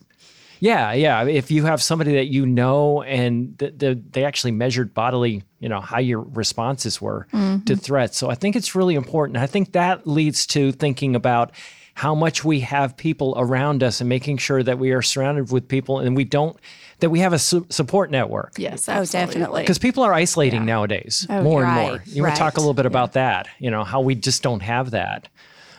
Yeah, 0.61 0.93
yeah. 0.93 1.25
If 1.25 1.51
you 1.51 1.65
have 1.67 1.83
somebody 1.83 2.15
that 2.15 2.27
you 2.27 2.47
know 2.47 3.03
and 3.03 3.57
the, 3.59 3.71
the, 3.71 4.03
they 4.11 4.25
actually 4.25 4.53
measured 4.53 4.95
bodily, 4.95 5.43
you 5.61 5.69
know, 5.69 5.81
how 5.81 5.99
your 5.99 6.21
responses 6.21 7.01
were 7.01 7.27
to 7.67 7.77
threats. 7.77 8.17
So 8.17 8.31
I 8.31 8.35
think 8.35 8.57
it's 8.57 8.75
really 8.75 8.95
important. 8.95 9.39
I 9.39 9.47
think 9.47 9.73
that 9.73 10.07
leads 10.07 10.47
to 10.49 10.73
thinking 10.73 11.15
about 11.17 11.53
how 11.95 12.15
much 12.15 12.45
we 12.45 12.61
have 12.61 12.97
people 12.97 13.35
around 13.37 13.83
us 13.83 14.01
and 14.01 14.09
making 14.09 14.37
sure 14.39 14.63
that 14.63 14.79
we 14.79 14.93
are 14.93 15.03
surrounded 15.03 15.51
with 15.51 15.67
people 15.67 15.99
and 15.99 16.17
we 16.17 16.23
don't, 16.23 16.57
that 17.01 17.11
we 17.11 17.19
have 17.19 17.33
a 17.33 17.39
su- 17.41 17.67
support 17.71 18.09
network. 18.11 18.53
Yes, 18.57 18.89
Oh, 18.89 19.05
definitely. 19.05 19.63
Because 19.63 19.79
people 19.79 20.05
are 20.05 20.13
isolating 20.15 20.65
nowadays 20.65 21.27
Oh, 21.29 21.43
more 21.43 21.65
and 21.65 21.73
more. 21.75 21.93
right, 21.99 22.07
You 22.07 22.23
want 22.23 22.37
to 22.37 22.39
talk 22.39 22.57
a 22.57 22.61
little 22.61 22.73
bit 22.75 22.87
about 22.87 23.15
that? 23.15 23.49
You 23.59 23.71
know 23.73 23.83
how 23.83 24.01
we 24.01 24.15
just 24.15 24.45
don't 24.45 24.61
have 24.61 24.93
that. 24.93 25.27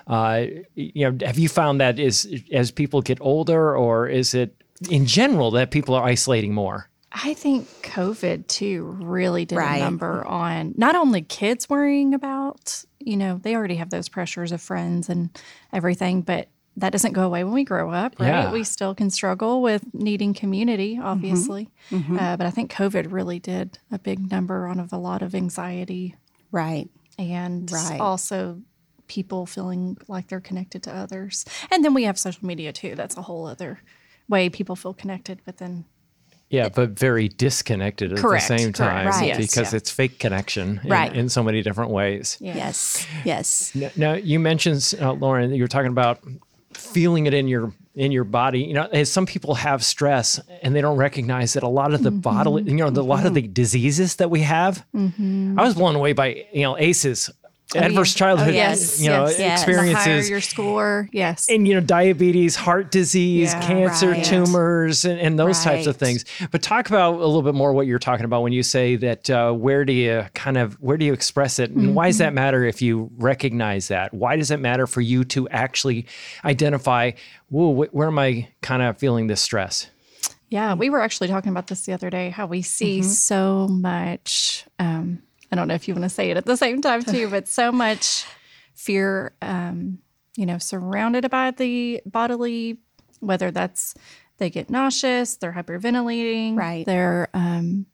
Uh, 0.07 0.45
you 0.75 1.09
know, 1.11 1.25
have 1.25 1.37
you 1.37 1.47
found 1.47 1.79
that 1.79 1.99
is 1.99 2.27
as 2.51 2.71
people 2.71 3.01
get 3.01 3.19
older, 3.21 3.77
or 3.77 4.07
is 4.07 4.33
it 4.33 4.55
in 4.89 5.05
general 5.05 5.51
that 5.51 5.71
people 5.71 5.95
are 5.95 6.03
isolating 6.03 6.53
more? 6.53 6.89
I 7.11 7.33
think 7.33 7.67
COVID 7.81 8.47
too 8.47 8.83
really 9.01 9.45
did 9.45 9.55
Right. 9.57 9.77
a 9.77 9.79
number 9.79 10.23
on 10.25 10.73
not 10.77 10.95
only 10.95 11.21
kids 11.23 11.67
worrying 11.67 12.13
about, 12.13 12.83
you 12.99 13.17
know, 13.17 13.39
they 13.41 13.55
already 13.55 13.75
have 13.75 13.89
those 13.89 14.07
pressures 14.09 14.51
of 14.51 14.61
friends 14.61 15.09
and 15.09 15.29
everything, 15.73 16.21
but 16.21 16.49
that 16.77 16.91
doesn't 16.91 17.13
go 17.13 17.23
away 17.23 17.43
when 17.43 17.53
we 17.53 17.63
grow 17.63 17.89
up, 17.91 18.15
right? 18.19 18.27
Yeah. 18.27 18.51
We 18.51 18.63
still 18.63 18.93
can 18.95 19.09
struggle 19.09 19.61
with 19.63 19.83
needing 19.93 20.33
community, 20.35 20.95
Mm-hmm. 20.95 21.05
obviously. 21.05 21.69
Uh, 21.91 22.37
but 22.37 22.45
I 22.45 22.51
think 22.51 22.71
COVID 22.71 23.11
really 23.11 23.39
did 23.39 23.79
a 23.91 23.97
big 23.99 24.29
number 24.31 24.67
on 24.67 24.79
of 24.79 24.93
a 24.93 24.97
lot 24.97 25.21
of 25.23 25.33
anxiety 25.33 26.15
Right. 26.51 26.89
and 27.17 27.69
Right. 27.71 27.99
also 27.99 28.61
people 29.07 29.47
feeling 29.47 29.97
like 30.07 30.27
they're 30.27 30.39
connected 30.39 30.83
to 30.83 30.95
others. 30.95 31.43
And 31.71 31.83
then 31.83 31.95
we 31.95 32.03
have 32.03 32.19
social 32.19 32.45
media 32.45 32.71
too. 32.71 32.93
That's 32.95 33.17
a 33.17 33.23
whole 33.23 33.47
other 33.47 33.79
way 34.29 34.49
people 34.49 34.75
feel 34.75 34.93
connected, 34.93 35.39
but 35.45 35.57
then 35.57 35.85
Yeah, 36.49 36.69
but 36.69 36.91
very 36.91 37.27
disconnected 37.29 38.13
at 38.13 38.19
Correct, 38.19 38.47
the 38.47 38.57
same 38.57 38.73
correct. 38.73 38.77
time 38.77 39.07
Right. 39.07 39.27
Yes, 39.27 39.37
because 39.37 39.73
yeah. 39.73 39.77
it's 39.77 39.91
fake 39.91 40.17
connection 40.19 40.79
in, 40.83 40.89
Right. 40.89 41.13
in 41.15 41.29
so 41.29 41.43
many 41.43 41.61
different 41.61 41.91
ways. 41.91 42.37
yeah. 42.39 42.55
Yes. 42.55 43.05
Yes. 43.25 43.71
N- 43.75 43.91
Now 43.95 44.13
you 44.13 44.39
mentioned 44.39 44.95
uh, 45.01 45.13
Lauren, 45.13 45.53
you 45.53 45.63
were 45.63 45.67
talking 45.67 45.91
about 45.91 46.19
feeling 46.73 47.25
it 47.27 47.33
in 47.33 47.47
your 47.47 47.73
in 47.95 48.11
your 48.13 48.23
body. 48.23 48.61
You 48.61 48.73
know, 48.75 48.87
as 48.93 49.11
some 49.11 49.25
people 49.25 49.55
have 49.55 49.83
stress 49.83 50.39
and 50.63 50.73
they 50.73 50.79
don't 50.81 50.95
recognize 50.97 51.53
that 51.53 51.63
a 51.63 51.67
lot 51.67 51.93
of 51.93 52.01
the 52.03 52.11
Mm-hmm. 52.11 52.19
bodily, 52.21 52.63
you 52.63 52.77
know, 52.77 52.89
the, 52.89 53.01
a 53.01 53.03
lot 53.03 53.25
of 53.25 53.33
the 53.33 53.41
diseases 53.41 54.15
that 54.17 54.29
we 54.29 54.41
have. 54.41 54.85
I 54.95 55.63
was 55.65 55.73
blown 55.75 55.95
away 55.95 56.13
by 56.13 56.45
you 56.53 56.61
know 56.61 56.77
ACEs, 56.77 57.29
adverse 57.75 58.13
childhood, 58.13 58.49
Oh, 58.49 58.51
yes, 58.51 58.99
you 59.01 59.09
know, 59.09 59.27
yes, 59.27 59.37
yes. 59.39 59.65
The 59.65 59.73
higher 59.73 59.85
experiences. 59.85 60.29
your 60.29 60.41
score, 60.41 61.09
yes. 61.11 61.47
and 61.49 61.67
you 61.67 61.75
know 61.75 61.81
diabetes 61.81 62.55
heart 62.55 62.89
disease 62.91 63.53
Yeah, 63.53 63.61
cancer 63.67 64.11
right. 64.11 64.23
tumors 64.25 65.05
and, 65.05 65.19
and 65.19 65.37
those 65.37 65.63
types 65.63 65.85
of 65.85 65.95
things 65.97 66.25
but 66.51 66.61
talk 66.63 66.89
about 66.89 67.13
a 67.15 67.17
little 67.17 67.41
bit 67.43 67.53
more 67.55 67.71
what 67.73 67.85
you're 67.85 67.99
talking 67.99 68.25
about 68.25 68.41
when 68.41 68.53
you 68.53 68.63
say 68.63 68.95
that 68.97 69.29
uh, 69.29 69.51
where 69.51 69.85
do 69.85 69.93
you 69.93 70.25
kind 70.33 70.57
of 70.57 70.73
where 70.81 70.97
do 70.97 71.05
you 71.05 71.13
express 71.13 71.59
it 71.59 71.69
and 71.71 71.95
why 71.95 72.07
does 72.07 72.15
Mm-hmm. 72.15 72.23
that 72.25 72.33
matter 72.33 72.63
if 72.65 72.81
you 72.81 73.11
recognize 73.17 73.87
that 73.89 74.13
why 74.13 74.35
does 74.35 74.49
it 74.51 74.59
matter 74.59 74.87
for 74.87 75.01
you 75.01 75.23
to 75.25 75.47
actually 75.49 76.05
identify 76.43 77.11
whoa 77.49 77.73
wh- 77.85 77.93
where 77.93 78.07
am 78.07 78.17
i 78.19 78.47
kind 78.61 78.81
of 78.81 78.97
feeling 78.97 79.27
this 79.27 79.41
stress 79.41 79.87
Yeah, 80.49 80.73
we 80.73 80.89
were 80.89 80.99
actually 81.01 81.27
talking 81.27 81.51
about 81.51 81.67
this 81.67 81.85
the 81.85 81.93
other 81.93 82.09
day. 82.09 82.31
How 82.31 82.47
we 82.47 82.63
see 82.63 83.03
so 83.03 83.67
much. 83.67 84.65
Um, 84.79 85.21
I 85.51 85.55
don't 85.55 85.67
know 85.67 85.73
if 85.73 85.87
you 85.87 85.93
want 85.93 86.03
to 86.03 86.09
say 86.09 86.29
it 86.29 86.37
at 86.37 86.45
the 86.45 86.57
same 86.57 86.81
time 86.81 87.03
too, 87.03 87.29
but 87.29 87.47
so 87.47 87.71
much 87.71 88.25
fear. 88.73 89.33
Um, 89.41 89.99
you 90.35 90.45
know, 90.45 90.57
surrounded 90.57 91.29
by 91.29 91.51
the 91.51 92.01
bodily, 92.05 92.77
whether 93.19 93.51
that's 93.51 93.95
they 94.37 94.49
get 94.49 94.69
nauseous, 94.69 95.35
they're 95.35 95.51
hyperventilating, 95.51 96.55
Right. 96.55 96.85
They're 96.85 97.27
um, 97.33 97.87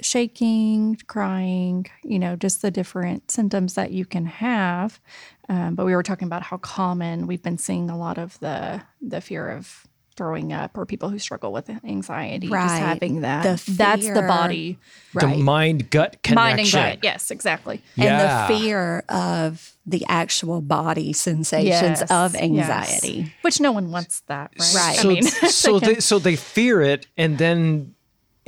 shaking, 0.00 0.96
crying. 1.06 1.86
You 2.04 2.18
know, 2.18 2.36
just 2.36 2.62
the 2.62 2.70
different 2.70 3.30
symptoms 3.30 3.74
that 3.74 3.90
you 3.90 4.04
can 4.04 4.26
have. 4.26 5.00
Um, 5.48 5.74
but 5.74 5.86
we 5.86 5.94
were 5.94 6.04
talking 6.04 6.26
about 6.26 6.42
how 6.42 6.58
common 6.58 7.26
we've 7.26 7.42
been 7.42 7.58
seeing 7.58 7.90
a 7.90 7.98
lot 7.98 8.18
of 8.18 8.38
the 8.40 8.82
the 9.00 9.20
fear 9.20 9.48
of 9.50 9.86
throwing 10.20 10.52
up 10.52 10.76
or 10.76 10.84
people 10.84 11.08
who 11.08 11.18
struggle 11.18 11.50
with 11.50 11.70
anxiety 11.82 12.46
just 12.48 12.74
having 12.78 13.22
that 13.22 13.42
The 13.42 13.72
that's 13.72 14.06
the 14.06 14.12
fear. 14.12 14.28
body 14.28 14.76
the 15.14 15.28
mind 15.28 15.88
gut 15.88 16.22
connection 16.22 16.34
mind 16.34 16.60
and 16.60 16.70
gut 16.72 16.98
yes 17.02 17.30
exactly 17.30 17.80
Yeah. 17.96 18.04
And 18.04 18.20
the 18.20 18.54
fear 18.60 19.02
of 19.08 19.72
the 19.86 20.04
actual 20.08 20.60
body 20.60 21.14
sensations 21.14 22.00
Yes, 22.00 22.10
of 22.10 22.34
yes. 22.34 22.42
anxiety. 22.42 23.32
which 23.40 23.60
no 23.60 23.72
one 23.72 23.90
wants 23.90 24.20
that 24.26 24.50
right 24.58 24.74
Right. 24.74 24.98
i 24.98 25.02
so, 25.02 25.08
mean 25.08 25.22
so 25.62 25.78
they 25.80 25.94
so 26.00 26.18
they 26.18 26.36
fear 26.36 26.82
it 26.82 27.06
and 27.16 27.38
then 27.38 27.94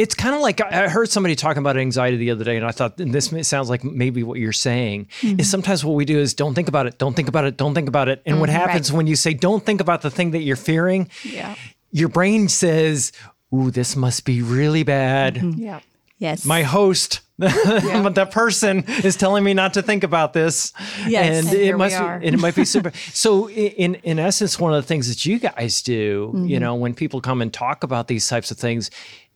it's 0.02 0.14
kind 0.14 0.34
of 0.34 0.40
like 0.40 0.60
I 0.60 0.84
I 0.84 0.88
heard 0.88 1.08
somebody 1.10 1.34
talking 1.36 1.58
about 1.64 1.76
anxiety 1.76 2.16
the 2.16 2.30
other 2.30 2.44
day, 2.44 2.56
and 2.56 2.66
I 2.66 2.72
thought 2.72 2.98
and 3.00 3.12
this 3.14 3.26
sounds 3.48 3.68
like 3.70 3.82
maybe 3.84 4.22
what 4.22 4.38
you're 4.38 4.52
saying 4.52 5.06
Mm-hmm. 5.20 5.40
is 5.40 5.50
sometimes 5.50 5.84
what 5.84 5.94
we 5.94 6.04
do 6.04 6.18
is 6.18 6.34
don't 6.34 6.54
think 6.54 6.68
about 6.68 6.86
it, 6.86 6.98
don't 6.98 7.14
think 7.14 7.28
about 7.28 7.44
it, 7.44 7.56
don't 7.56 7.74
think 7.74 7.88
about 7.88 8.08
it. 8.08 8.22
And 8.26 8.40
what 8.40 8.50
Mm-hmm. 8.50 8.58
happens 8.58 8.92
when 8.92 9.06
you 9.06 9.16
say 9.16 9.32
don't 9.34 9.64
think 9.64 9.80
about 9.80 10.02
the 10.02 10.10
thing 10.10 10.32
that 10.32 10.42
you're 10.42 10.56
fearing, 10.70 11.08
yeah 11.24 11.54
your 11.94 12.08
brain 12.08 12.48
says, 12.48 13.12
"Ooh, 13.54 13.70
this 13.70 13.96
must 13.96 14.24
be 14.24 14.42
really 14.42 14.82
bad." 14.82 15.36
yeah 15.56 15.80
Yes. 16.18 16.44
My 16.44 16.62
host, 16.62 17.20
the 17.38 18.28
person, 18.30 18.84
is 19.02 19.16
telling 19.16 19.42
me 19.42 19.54
not 19.54 19.74
to 19.74 19.82
think 19.82 20.04
about 20.04 20.32
this, 20.32 20.72
Yes. 21.06 21.26
and, 21.38 21.46
And 21.48 21.56
it 21.56 21.62
here 21.64 21.74
we 21.76 21.78
must 21.78 21.96
are. 21.96 22.14
and 22.14 22.32
it 22.34 22.38
might 22.38 22.54
be 22.54 22.64
super. 22.64 22.92
so, 23.12 23.50
in 23.50 23.96
in 24.04 24.18
essence, 24.20 24.58
one 24.60 24.72
of 24.72 24.80
the 24.82 24.86
things 24.86 25.08
that 25.08 25.26
you 25.26 25.38
guys 25.40 25.82
do, 25.82 26.28
Mm-hmm. 26.28 26.46
you 26.46 26.60
know, 26.60 26.76
when 26.76 26.94
people 26.94 27.20
come 27.20 27.42
and 27.42 27.52
talk 27.52 27.82
about 27.82 28.06
these 28.06 28.28
types 28.28 28.50
of 28.52 28.56
things, 28.56 28.90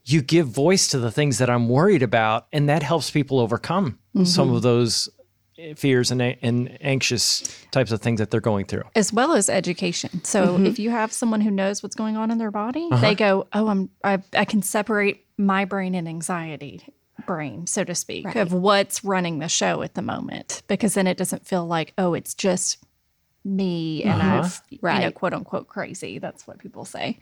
you 0.06 0.22
give 0.22 0.46
voice 0.48 0.88
to 0.88 0.98
the 0.98 1.10
things 1.10 1.38
that 1.38 1.50
I'm 1.50 1.68
worried 1.68 2.02
about, 2.02 2.46
and 2.52 2.68
that 2.68 2.82
helps 2.82 3.10
people 3.10 3.38
overcome 3.40 3.98
some 4.24 4.46
Mm-hmm. 4.48 4.56
of 4.56 4.62
those 4.62 5.08
eh, 5.58 5.74
fears 5.74 6.10
and 6.10 6.22
and 6.22 6.78
anxious 6.80 7.42
types 7.72 7.90
of 7.92 8.00
things 8.00 8.18
that 8.20 8.30
they're 8.30 8.40
going 8.40 8.64
through. 8.66 8.84
as 8.94 9.12
well 9.12 9.32
as 9.34 9.50
education 9.50 10.22
so 10.24 10.56
if 10.64 10.78
you 10.78 10.90
have 10.90 11.12
someone 11.12 11.40
who 11.42 11.50
knows 11.50 11.82
what's 11.82 11.94
going 11.96 12.16
on 12.16 12.30
in 12.30 12.38
their 12.38 12.50
body 12.50 12.88
they 13.00 13.14
go 13.14 13.46
oh 13.52 13.68
i'm 13.68 13.90
I, 14.04 14.22
I 14.34 14.44
can 14.46 14.62
separate 14.62 15.24
my 15.36 15.64
brain 15.66 15.94
and 15.94 16.06
anxiety 16.08 16.82
brain 17.26 17.66
so 17.66 17.84
to 17.84 17.94
speak 17.94 18.34
of 18.36 18.52
what's 18.52 19.02
running 19.04 19.38
the 19.40 19.48
show 19.48 19.82
at 19.82 19.94
the 19.94 20.02
moment 20.02 20.62
because 20.68 20.94
then 20.94 21.06
it 21.06 21.16
doesn't 21.18 21.46
feel 21.46 21.66
like 21.66 21.92
oh 21.98 22.14
it's 22.14 22.34
just 22.34 22.78
me 23.44 24.02
and 24.02 24.22
i've 24.22 24.62
you 24.70 24.78
know 24.82 24.88
Right. 24.88 25.14
quote 25.14 25.32
unquote 25.34 25.68
crazy 25.68 26.18
that's 26.18 26.46
what 26.46 26.58
people 26.58 26.84
say 26.84 27.18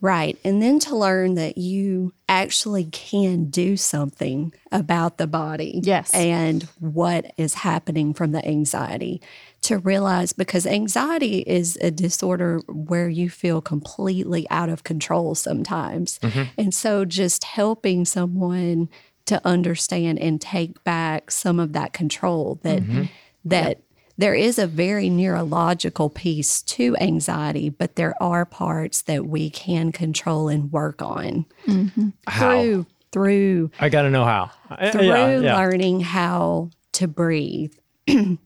Right. 0.00 0.38
And 0.44 0.62
then 0.62 0.78
to 0.80 0.96
learn 0.96 1.34
that 1.34 1.56
you 1.56 2.12
actually 2.28 2.84
can 2.84 3.46
do 3.46 3.76
something 3.76 4.52
about 4.70 5.18
the 5.18 5.26
body. 5.26 5.80
Yes. 5.82 6.12
And 6.12 6.64
what 6.80 7.32
is 7.36 7.54
happening 7.54 8.14
from 8.14 8.32
the 8.32 8.46
anxiety. 8.46 9.20
To 9.62 9.78
realize 9.78 10.32
because 10.32 10.64
anxiety 10.64 11.38
is 11.38 11.76
a 11.80 11.90
disorder 11.90 12.60
where 12.68 13.08
you 13.08 13.28
feel 13.28 13.60
completely 13.60 14.46
out 14.48 14.68
of 14.68 14.84
control 14.84 15.34
sometimes. 15.34 16.20
Mm-hmm. 16.20 16.42
And 16.56 16.72
so 16.72 17.04
just 17.04 17.42
helping 17.42 18.04
someone 18.04 18.88
to 19.24 19.44
understand 19.44 20.20
and 20.20 20.40
take 20.40 20.84
back 20.84 21.32
some 21.32 21.58
of 21.58 21.72
that 21.72 21.92
control 21.92 22.60
that 22.62 22.82
mm-hmm. 22.82 23.04
that 23.44 23.80
there 24.18 24.34
is 24.34 24.58
a 24.58 24.66
very 24.66 25.10
neurological 25.10 26.08
piece 26.08 26.62
to 26.62 26.96
anxiety, 26.98 27.68
but 27.68 27.96
there 27.96 28.14
are 28.22 28.44
parts 28.44 29.02
that 29.02 29.26
we 29.26 29.50
can 29.50 29.92
control 29.92 30.48
and 30.48 30.72
work 30.72 31.02
on 31.02 31.46
mm-hmm. 31.66 32.08
How? 32.26 32.60
through 32.60 32.86
through 33.12 33.70
I 33.78 33.88
got 33.88 34.02
to 34.02 34.10
know 34.10 34.24
how. 34.24 34.50
Uh, 34.70 34.90
through 34.90 35.06
yeah, 35.06 35.38
yeah. 35.38 35.56
learning 35.56 36.00
how 36.00 36.70
to 36.92 37.08
breathe. 37.08 37.74
and 38.06 38.38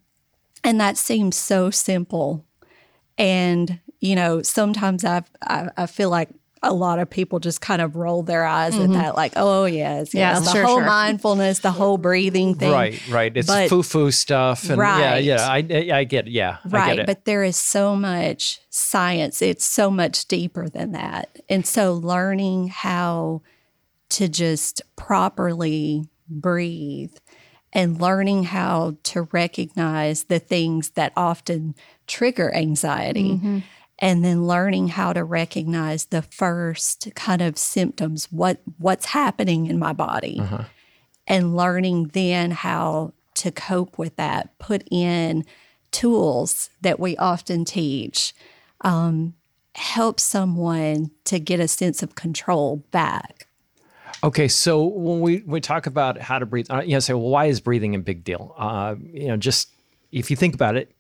that 0.62 0.96
seems 0.96 1.36
so 1.36 1.70
simple. 1.70 2.44
And, 3.18 3.80
you 4.00 4.14
know, 4.14 4.42
sometimes 4.42 5.04
I've, 5.04 5.30
I, 5.42 5.68
I 5.76 5.86
feel 5.86 6.10
like 6.10 6.30
a 6.62 6.74
lot 6.74 6.98
of 6.98 7.08
people 7.08 7.38
just 7.38 7.62
kind 7.62 7.80
of 7.80 7.96
roll 7.96 8.22
their 8.22 8.44
eyes 8.44 8.74
at 8.74 8.82
mm-hmm. 8.82 8.92
that, 8.92 9.16
like, 9.16 9.32
oh, 9.36 9.64
yes, 9.64 10.12
Yeah, 10.12 10.34
yes. 10.34 10.44
The 10.44 10.52
sure, 10.52 10.62
whole 10.64 10.76
sure. 10.76 10.84
mindfulness, 10.86 11.60
the 11.60 11.70
whole 11.70 11.96
breathing 11.96 12.54
thing. 12.54 12.70
Right, 12.70 13.00
right. 13.08 13.34
It's 13.34 13.46
But- 13.46 13.70
foo-foo 13.70 14.10
stuff, 14.10 14.68
and 14.68 14.76
yeah, 14.76 15.10
Right. 15.12 15.24
yeah. 15.24 15.48
I, 15.48 15.66
I, 15.70 15.98
I 16.00 16.04
get, 16.04 16.26
it. 16.26 16.32
yeah, 16.32 16.58
I 16.64 16.68
Right. 16.68 16.86
get 16.88 16.98
it. 17.00 17.06
But 17.06 17.24
there 17.24 17.42
is 17.44 17.56
so 17.56 17.96
much 17.96 18.60
science, 18.68 19.40
it's 19.40 19.64
so 19.64 19.90
much 19.90 20.26
deeper 20.28 20.68
than 20.68 20.92
that. 20.92 21.40
And 21.48 21.66
so 21.66 21.94
learning 21.94 22.68
how 22.68 23.40
to 24.10 24.28
just 24.28 24.82
properly 24.96 26.08
breathe 26.28 27.14
and 27.72 28.00
learning 28.00 28.44
how 28.44 28.96
to 29.04 29.28
recognize 29.32 30.24
the 30.24 30.40
things 30.40 30.90
that 30.90 31.12
often 31.16 31.74
trigger 32.06 32.52
anxiety. 32.54 33.30
Mm-hmm. 33.30 33.58
And 34.02 34.24
then 34.24 34.46
learning 34.46 34.88
how 34.88 35.12
to 35.12 35.22
recognize 35.22 36.06
the 36.06 36.22
first 36.22 37.08
kind 37.14 37.42
of 37.42 37.58
symptoms, 37.58 38.28
what 38.32 38.60
what's 38.78 39.06
happening 39.06 39.66
in 39.66 39.78
my 39.78 39.92
body, 39.92 40.40
and 41.26 41.54
learning 41.54 42.10
then 42.14 42.50
how 42.50 43.12
to 43.34 43.50
cope 43.50 43.98
with 43.98 44.16
that. 44.16 44.58
Put 44.58 44.86
in 44.90 45.44
tools 45.90 46.70
that 46.80 46.98
we 46.98 47.16
often 47.18 47.64
teach, 47.64 48.32
um, 48.82 49.34
help 49.74 50.18
someone 50.18 51.10
to 51.24 51.38
get 51.38 51.60
a 51.60 51.68
sense 51.68 52.02
of 52.02 52.14
control 52.14 52.84
back. 52.90 53.46
Okay, 54.22 54.48
so 54.48 54.82
when 54.82 55.20
we, 55.20 55.42
we 55.46 55.60
talk 55.60 55.86
about 55.86 56.20
how 56.20 56.38
to 56.38 56.46
breathe, 56.46 56.66
uh, 56.70 56.80
you 56.80 56.92
know, 56.92 56.98
say, 57.00 57.14
well, 57.14 57.28
why 57.28 57.46
is 57.46 57.60
breathing 57.60 57.94
a 57.94 57.98
big 57.98 58.22
deal? 58.22 58.54
Uh, 58.58 58.96
you 59.12 59.28
know, 59.28 59.36
just 59.36 59.72
if 60.12 60.30
you 60.30 60.36
think 60.36 60.54
about 60.54 60.76
it, 60.76 60.94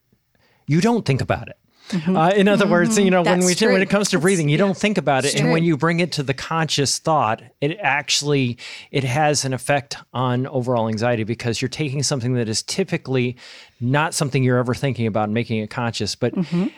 you 0.66 0.80
don't 0.80 1.04
think 1.04 1.20
about 1.20 1.48
it. 1.48 1.58
Uh, 1.92 2.32
in 2.36 2.48
other 2.48 2.66
words, 2.66 2.98
you 2.98 3.10
know, 3.10 3.22
when 3.22 3.40
Mm-hmm. 3.40 3.66
We 3.66 3.72
when 3.72 3.82
it 3.82 3.90
comes 3.90 4.10
to 4.10 4.18
breathing, 4.18 4.48
you 4.48 4.58
don't 4.58 4.76
think 4.76 4.98
about 4.98 5.24
it, 5.24 5.34
and 5.38 5.50
when 5.50 5.64
you 5.64 5.76
bring 5.76 6.00
it 6.00 6.12
to 6.12 6.22
the 6.22 6.34
conscious 6.34 6.98
thought, 6.98 7.42
it 7.60 7.78
actually 7.80 8.58
it 8.90 9.04
has 9.04 9.44
an 9.44 9.52
effect 9.54 9.96
on 10.12 10.46
overall 10.46 10.88
anxiety 10.88 11.24
because 11.24 11.60
you're 11.60 11.68
taking 11.68 12.02
something 12.02 12.34
that 12.34 12.48
is 12.48 12.62
typically 12.62 13.36
not 13.80 14.14
something 14.14 14.42
you're 14.42 14.58
ever 14.58 14.74
thinking 14.74 15.06
about 15.06 15.24
and 15.24 15.34
making 15.34 15.58
it 15.58 15.70
conscious. 15.70 16.14
But 16.14 16.34
Mm-hmm. 16.34 16.68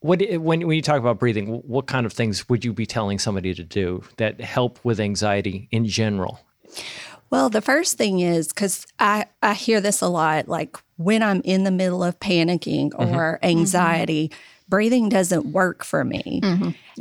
what 0.00 0.20
when 0.40 0.66
when 0.66 0.76
you 0.76 0.82
talk 0.82 0.98
about 0.98 1.18
breathing, 1.18 1.46
what 1.66 1.86
kind 1.86 2.04
of 2.06 2.12
things 2.12 2.48
would 2.48 2.64
you 2.64 2.72
be 2.72 2.86
telling 2.86 3.18
somebody 3.18 3.54
to 3.54 3.64
do 3.64 4.02
that 4.16 4.40
help 4.40 4.78
with 4.84 5.00
anxiety 5.00 5.68
in 5.70 5.86
general? 5.86 6.40
Well, 7.30 7.50
the 7.50 7.60
first 7.60 7.98
thing 7.98 8.20
is 8.20 8.48
because 8.48 8.86
I, 8.98 9.26
I 9.42 9.52
hear 9.52 9.80
this 9.82 10.00
a 10.00 10.08
lot 10.08 10.48
like 10.48 10.76
when 10.96 11.22
I'm 11.22 11.42
in 11.44 11.64
the 11.64 11.70
middle 11.70 12.02
of 12.02 12.18
panicking 12.20 12.92
or 12.98 13.38
anxiety, 13.42 14.30
breathing 14.68 15.08
doesn't 15.08 15.46
work 15.46 15.84
for 15.84 16.04
me. 16.04 16.40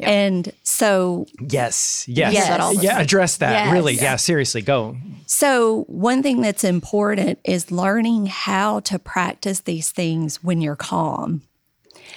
And 0.02 0.52
so 0.64 1.26
Yes, 1.40 2.06
yes, 2.08 2.34
Yes. 2.34 2.48
That 2.48 2.84
yeah. 2.84 3.00
Address 3.00 3.38
that 3.38 3.52
Yes. 3.52 3.74
really. 3.74 3.96
Yeah, 3.96 4.16
seriously, 4.16 4.62
go. 4.62 4.98
So, 5.26 5.84
one 5.88 6.24
thing 6.24 6.42
that's 6.42 6.64
important 6.64 7.40
is 7.44 7.72
learning 7.72 8.28
how 8.28 8.80
to 8.82 9.00
practice 9.00 9.62
these 9.62 9.92
things 9.92 10.44
when 10.44 10.62
you're 10.62 10.76
calm. 10.76 11.42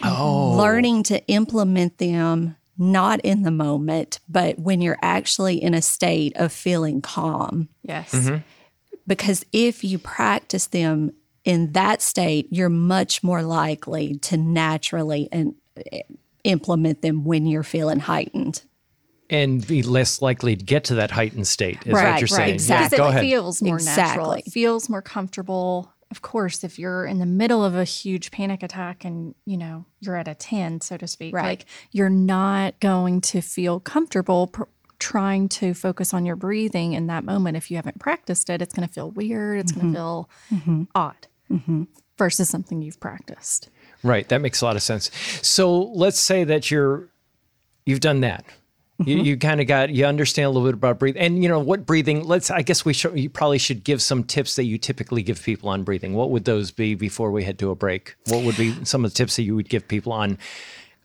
Oh, 0.02 0.54
Learning 0.56 1.02
to 1.04 1.26
implement 1.26 1.98
them 1.98 2.56
not 2.78 3.20
in 3.20 3.42
the 3.42 3.50
moment, 3.50 4.20
but 4.28 4.58
when 4.58 4.80
you're 4.80 4.98
actually 5.02 5.62
in 5.62 5.74
a 5.74 5.82
state 5.82 6.32
of 6.36 6.52
feeling 6.52 7.02
calm. 7.02 7.68
Yes. 7.82 8.12
Mm-hmm. 8.12 8.36
Because 9.06 9.44
if 9.52 9.84
you 9.84 9.98
practice 9.98 10.66
them 10.66 11.12
in 11.44 11.72
that 11.72 12.02
state, 12.02 12.48
you're 12.50 12.68
much 12.68 13.22
more 13.22 13.42
likely 13.42 14.16
to 14.18 14.36
naturally 14.36 15.28
and 15.32 15.54
implement 16.44 17.02
them 17.02 17.24
when 17.24 17.46
you're 17.46 17.62
feeling 17.62 18.00
heightened. 18.00 18.62
and 19.32 19.64
be 19.66 19.80
less 19.82 20.20
likely 20.20 20.56
to 20.56 20.64
get 20.64 20.82
to 20.82 20.94
that 20.96 21.12
heightened 21.12 21.46
state. 21.46 21.78
Is 21.86 21.92
what 21.92 22.02
Right, 22.02 22.20
you're 22.20 22.26
right, 22.26 22.46
saying? 22.46 22.54
exactly. 22.54 22.96
Yeah, 22.98 23.04
go 23.04 23.06
it 23.06 23.10
ahead. 23.10 23.20
feels 23.22 23.62
more 23.62 23.78
natural. 23.78 24.32
It 24.32 24.50
feels 24.50 24.88
more 24.88 25.02
comfortable. 25.02 25.92
Of 26.10 26.20
course, 26.22 26.64
if 26.64 26.80
you're 26.80 27.06
in 27.06 27.20
the 27.20 27.26
middle 27.26 27.64
of 27.64 27.76
a 27.76 27.84
huge 27.84 28.32
panic 28.32 28.64
attack 28.64 29.04
and 29.04 29.36
you 29.46 29.56
know 29.56 29.84
you're 30.00 30.16
at 30.16 30.26
a 30.26 30.34
ten, 30.34 30.80
so 30.80 30.96
to 30.96 31.06
speak, 31.06 31.32
Right. 31.32 31.44
like 31.44 31.66
you're 31.92 32.10
not 32.10 32.80
going 32.80 33.20
to 33.20 33.40
feel 33.40 33.78
comfortable 33.78 34.48
pr- 34.48 34.64
trying 34.98 35.48
to 35.50 35.74
focus 35.74 36.12
on 36.12 36.26
your 36.26 36.34
breathing 36.34 36.94
in 36.94 37.06
that 37.06 37.22
moment. 37.22 37.56
If 37.56 37.70
you 37.70 37.76
haven't 37.76 38.00
practiced 38.00 38.50
it, 38.50 38.60
it's 38.60 38.74
going 38.74 38.88
to 38.88 38.92
feel 38.92 39.12
weird. 39.12 39.60
It's 39.60 39.70
Mm-hmm. 39.72 39.92
going 39.92 40.26
to 40.56 40.66
feel 40.76 40.86
odd 40.96 41.28
versus 42.18 42.48
something 42.48 42.82
you've 42.82 43.00
practiced. 43.00 43.68
Right. 44.02 44.28
That 44.28 44.40
makes 44.40 44.60
a 44.60 44.64
lot 44.64 44.76
of 44.76 44.82
sense. 44.82 45.10
So 45.42 45.82
let's 45.82 46.18
say 46.18 46.44
that 46.44 46.70
you're 46.70 47.08
you've 47.86 48.00
done 48.00 48.20
that. 48.20 48.44
You, 48.44 49.16
Mm-hmm. 49.16 49.24
you 49.24 49.36
kind 49.38 49.60
of 49.62 49.66
got 49.66 49.88
you 49.88 50.04
understand 50.04 50.44
a 50.44 50.50
little 50.50 50.68
bit 50.68 50.74
about 50.74 50.98
breathing, 50.98 51.22
and 51.22 51.42
you 51.42 51.48
know 51.48 51.58
what 51.58 51.86
breathing. 51.86 52.22
Let's. 52.24 52.50
I 52.50 52.60
guess 52.60 52.84
we 52.84 52.92
should. 52.92 53.18
You 53.18 53.30
probably 53.30 53.56
should 53.56 53.82
give 53.82 54.02
some 54.02 54.24
tips 54.24 54.56
that 54.56 54.64
you 54.64 54.76
typically 54.76 55.22
give 55.22 55.42
people 55.42 55.70
on 55.70 55.84
breathing. 55.84 56.12
What 56.12 56.28
would 56.30 56.44
those 56.44 56.70
be 56.70 56.94
before 56.94 57.30
we 57.30 57.42
head 57.42 57.58
to 57.60 57.70
a 57.70 57.74
break? 57.74 58.14
What 58.26 58.44
would 58.44 58.58
be 58.58 58.84
some 58.84 59.02
of 59.06 59.10
the 59.12 59.16
tips 59.16 59.36
that 59.36 59.44
you 59.44 59.54
would 59.56 59.70
give 59.70 59.88
people 59.88 60.12
on? 60.12 60.36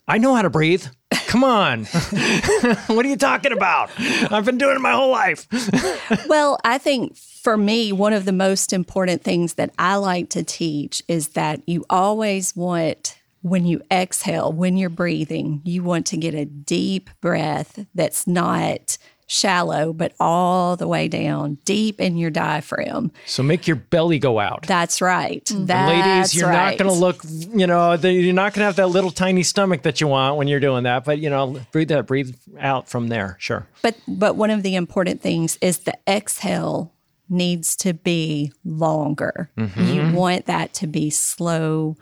I 0.08 0.18
know 0.18 0.34
how 0.34 0.42
to 0.42 0.50
breathe. 0.50 0.84
Come 1.26 1.42
on. 1.42 1.84
what 2.86 3.04
are 3.04 3.08
you 3.08 3.16
talking 3.16 3.52
about? 3.52 3.90
I've 3.98 4.44
been 4.44 4.58
doing 4.58 4.76
it 4.76 4.80
my 4.80 4.92
whole 4.92 5.10
life. 5.10 5.46
Well, 6.28 6.58
I 6.64 6.78
think 6.78 7.16
for 7.16 7.56
me, 7.56 7.92
one 7.92 8.12
of 8.12 8.24
the 8.24 8.32
most 8.32 8.72
important 8.72 9.22
things 9.22 9.54
that 9.54 9.72
I 9.78 9.96
like 9.96 10.28
to 10.30 10.42
teach 10.42 11.02
is 11.08 11.28
that 11.30 11.60
you 11.66 11.84
always 11.90 12.54
want, 12.54 13.18
when 13.42 13.66
you 13.66 13.82
exhale, 13.90 14.52
when 14.52 14.76
you're 14.76 14.90
breathing, 14.90 15.62
you 15.64 15.82
want 15.82 16.06
to 16.06 16.16
get 16.16 16.34
a 16.34 16.44
deep 16.44 17.10
breath 17.20 17.84
that's 17.94 18.26
not 18.26 18.98
shallow, 19.26 19.92
but 19.92 20.14
all 20.20 20.76
the 20.76 20.86
way 20.86 21.08
down, 21.08 21.58
deep 21.64 22.00
in 22.00 22.16
your 22.16 22.30
diaphragm. 22.30 23.10
So 23.26 23.42
make 23.42 23.66
your 23.66 23.76
belly 23.76 24.18
go 24.18 24.38
out. 24.38 24.64
That's 24.66 25.00
right. 25.00 25.44
Mm-hmm. 25.44 25.56
And 25.58 25.68
That's 25.68 26.06
ladies, 26.06 26.34
you're 26.34 26.48
right. 26.48 26.70
not 26.70 26.78
going 26.78 26.92
to 26.92 26.98
look, 26.98 27.22
you 27.24 27.66
know, 27.66 27.96
the, 27.96 28.12
you're 28.12 28.32
not 28.32 28.54
going 28.54 28.60
to 28.60 28.66
have 28.66 28.76
that 28.76 28.88
little 28.88 29.10
tiny 29.10 29.42
stomach 29.42 29.82
that 29.82 30.00
you 30.00 30.06
want 30.06 30.36
when 30.36 30.48
you're 30.48 30.60
doing 30.60 30.84
that. 30.84 31.04
But, 31.04 31.18
you 31.18 31.30
know, 31.30 31.60
breathe 31.72 31.88
that, 31.88 32.06
breathe 32.06 32.34
out 32.58 32.88
from 32.88 33.08
there. 33.08 33.36
Sure. 33.40 33.66
But 33.82 33.96
but 34.06 34.36
one 34.36 34.50
of 34.50 34.62
the 34.62 34.76
important 34.76 35.20
things 35.20 35.58
is 35.60 35.78
the 35.78 35.98
exhale 36.08 36.92
needs 37.28 37.74
to 37.76 37.92
be 37.92 38.52
longer. 38.64 39.50
Mm-hmm. 39.56 39.84
You 39.84 40.16
want 40.16 40.46
that 40.46 40.72
to 40.74 40.86
be 40.86 41.10
slow 41.10 41.96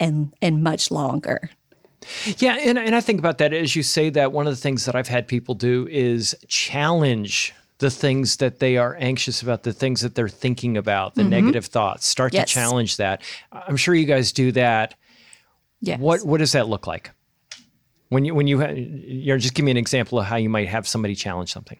and 0.00 0.34
and 0.42 0.62
much 0.62 0.90
longer. 0.90 1.50
Yeah. 2.38 2.56
And, 2.60 2.78
and 2.78 2.94
I 2.94 3.00
think 3.00 3.18
about 3.18 3.38
that 3.38 3.52
as 3.52 3.74
you 3.74 3.82
say 3.82 4.10
that, 4.10 4.32
one 4.32 4.46
of 4.46 4.52
the 4.52 4.60
things 4.60 4.84
that 4.86 4.94
I've 4.94 5.08
had 5.08 5.28
people 5.28 5.54
do 5.54 5.86
is 5.90 6.34
challenge 6.48 7.54
the 7.78 7.90
things 7.90 8.36
that 8.36 8.60
they 8.60 8.76
are 8.76 8.96
anxious 9.00 9.42
about, 9.42 9.64
the 9.64 9.72
things 9.72 10.00
that 10.02 10.14
they're 10.14 10.28
thinking 10.28 10.76
about, 10.76 11.14
the 11.14 11.22
mm-hmm. 11.22 11.30
negative 11.30 11.66
thoughts. 11.66 12.06
Start 12.06 12.32
Yes. 12.32 12.48
to 12.48 12.54
challenge 12.54 12.96
that. 12.98 13.22
I'm 13.52 13.76
sure 13.76 13.94
you 13.94 14.06
guys 14.06 14.32
do 14.32 14.52
that. 14.52 14.94
Yes. 15.80 15.98
What 16.00 16.24
What 16.24 16.38
does 16.38 16.52
that 16.52 16.68
look 16.68 16.86
like? 16.86 17.10
When 18.08 18.24
you 18.24 18.34
when 18.34 18.46
you 18.46 18.64
you 18.66 19.32
know, 19.32 19.38
just 19.38 19.54
give 19.54 19.64
me 19.64 19.70
an 19.70 19.76
example 19.76 20.18
of 20.18 20.26
how 20.26 20.36
you 20.36 20.48
might 20.48 20.68
have 20.68 20.86
somebody 20.86 21.14
challenge 21.14 21.52
something. 21.52 21.78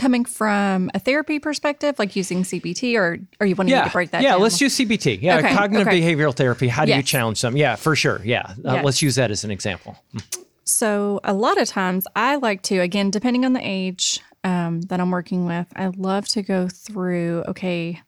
Coming 0.00 0.24
from 0.24 0.90
a 0.94 0.98
therapy 0.98 1.38
perspective, 1.38 1.98
like 1.98 2.16
using 2.16 2.42
CBT, 2.42 2.96
or 2.96 3.18
are 3.38 3.46
you 3.46 3.54
wanting 3.54 3.72
me 3.72 3.78
Yeah, 3.78 3.84
to 3.84 3.90
break 3.90 4.10
that 4.10 4.22
yeah. 4.22 4.30
down? 4.32 4.40
Let's 4.40 4.60
use 4.60 4.76
CBT. 4.76 5.20
Yeah, 5.20 5.38
Okay, 5.38 5.54
cognitive 5.54 5.86
okay. 5.86 6.00
behavioral 6.00 6.34
therapy. 6.34 6.68
How 6.68 6.84
do 6.84 6.92
you 6.94 7.02
challenge 7.02 7.40
them? 7.42 7.56
Yeah, 7.56 7.76
for 7.76 7.94
sure. 7.94 8.20
Yeah, 8.24 8.42
uh, 8.66 8.74
Yes. 8.74 8.84
let's 8.84 9.02
use 9.02 9.14
that 9.16 9.30
as 9.30 9.44
an 9.44 9.50
example. 9.50 9.96
So, 10.64 11.20
a 11.24 11.32
lot 11.34 11.60
of 11.60 11.68
times 11.68 12.06
I 12.16 12.36
like 12.36 12.62
to, 12.62 12.78
again, 12.80 13.10
depending 13.10 13.44
on 13.44 13.52
the 13.52 13.60
age 13.62 14.20
um, 14.44 14.80
that 14.82 15.00
I'm 15.00 15.10
working 15.10 15.44
with, 15.46 15.66
I 15.76 15.88
love 15.88 16.26
to 16.28 16.42
go 16.42 16.68
through, 16.68 17.44
okay, 17.48 18.00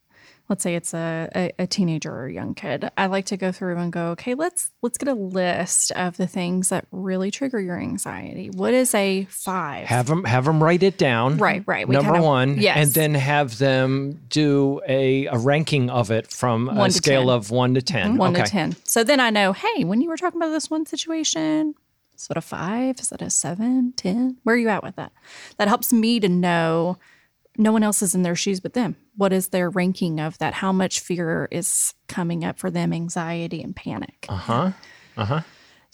let's 0.48 0.62
say 0.62 0.74
it's 0.74 0.92
a, 0.92 1.28
a, 1.34 1.52
a 1.60 1.66
teenager 1.66 2.12
or 2.12 2.26
a 2.26 2.32
young 2.32 2.54
kid. 2.54 2.90
I 2.96 3.06
like 3.06 3.26
to 3.26 3.36
go 3.36 3.52
through 3.52 3.76
and 3.78 3.92
go, 3.92 4.08
okay, 4.10 4.34
let's 4.34 4.70
let's 4.82 4.98
get 4.98 5.08
a 5.08 5.14
list 5.14 5.92
of 5.92 6.16
the 6.16 6.26
things 6.26 6.68
that 6.68 6.86
really 6.90 7.30
trigger 7.30 7.60
your 7.60 7.78
anxiety. 7.78 8.50
What 8.50 8.74
is 8.74 8.94
a 8.94 9.24
five? 9.30 9.86
Have 9.86 10.06
them 10.06 10.24
have 10.24 10.44
them 10.44 10.62
write 10.62 10.82
it 10.82 10.98
down. 10.98 11.38
Right, 11.38 11.62
right. 11.66 11.86
We 11.88 11.94
Number 11.94 12.12
kinda- 12.12 12.26
one, 12.26 12.58
yes. 12.58 12.76
and 12.76 12.90
then 12.92 13.14
have 13.14 13.58
them 13.58 14.20
do 14.28 14.80
a, 14.86 15.26
a 15.26 15.38
ranking 15.38 15.90
of 15.90 16.10
it 16.10 16.26
from 16.30 16.68
a 16.68 16.74
One 16.74 16.90
to 16.90 16.96
scale 16.96 17.26
10. 17.26 17.28
of 17.30 17.50
one 17.50 17.74
to 17.74 17.82
10 17.82 18.16
one 18.16 18.34
okay. 18.34 18.44
to 18.44 18.50
10. 18.50 18.76
So 18.84 19.04
then 19.04 19.20
I 19.20 19.30
know, 19.30 19.52
hey, 19.52 19.84
when 19.84 20.00
you 20.00 20.08
were 20.08 20.16
talking 20.16 20.40
about 20.40 20.50
this 20.50 20.70
one 20.70 20.86
situation, 20.86 21.74
is 22.16 22.26
that 22.28 22.36
a 22.36 22.40
five? 22.40 23.00
Is 23.00 23.08
that 23.08 23.22
a 23.22 23.30
seven, 23.30 23.94
10? 23.96 24.36
Where 24.42 24.54
are 24.54 24.58
you 24.58 24.68
at 24.68 24.82
with 24.82 24.96
that? 24.96 25.12
That 25.56 25.68
helps 25.68 25.92
me 25.92 26.20
to 26.20 26.28
know 26.28 26.98
no 27.56 27.72
one 27.72 27.82
else 27.82 28.02
is 28.02 28.14
in 28.14 28.22
their 28.22 28.36
shoes 28.36 28.60
but 28.60 28.72
them. 28.72 28.96
What 29.16 29.32
is 29.32 29.48
their 29.48 29.70
ranking 29.70 30.20
of 30.20 30.38
that? 30.38 30.54
How 30.54 30.72
much 30.72 31.00
fear 31.00 31.48
is 31.50 31.94
coming 32.08 32.44
up 32.44 32.58
for 32.58 32.70
them, 32.70 32.92
anxiety 32.92 33.62
and 33.62 33.74
panic? 33.76 34.26
Uh 34.28 34.36
huh. 34.36 34.72
Uh 35.16 35.24
huh. 35.24 35.40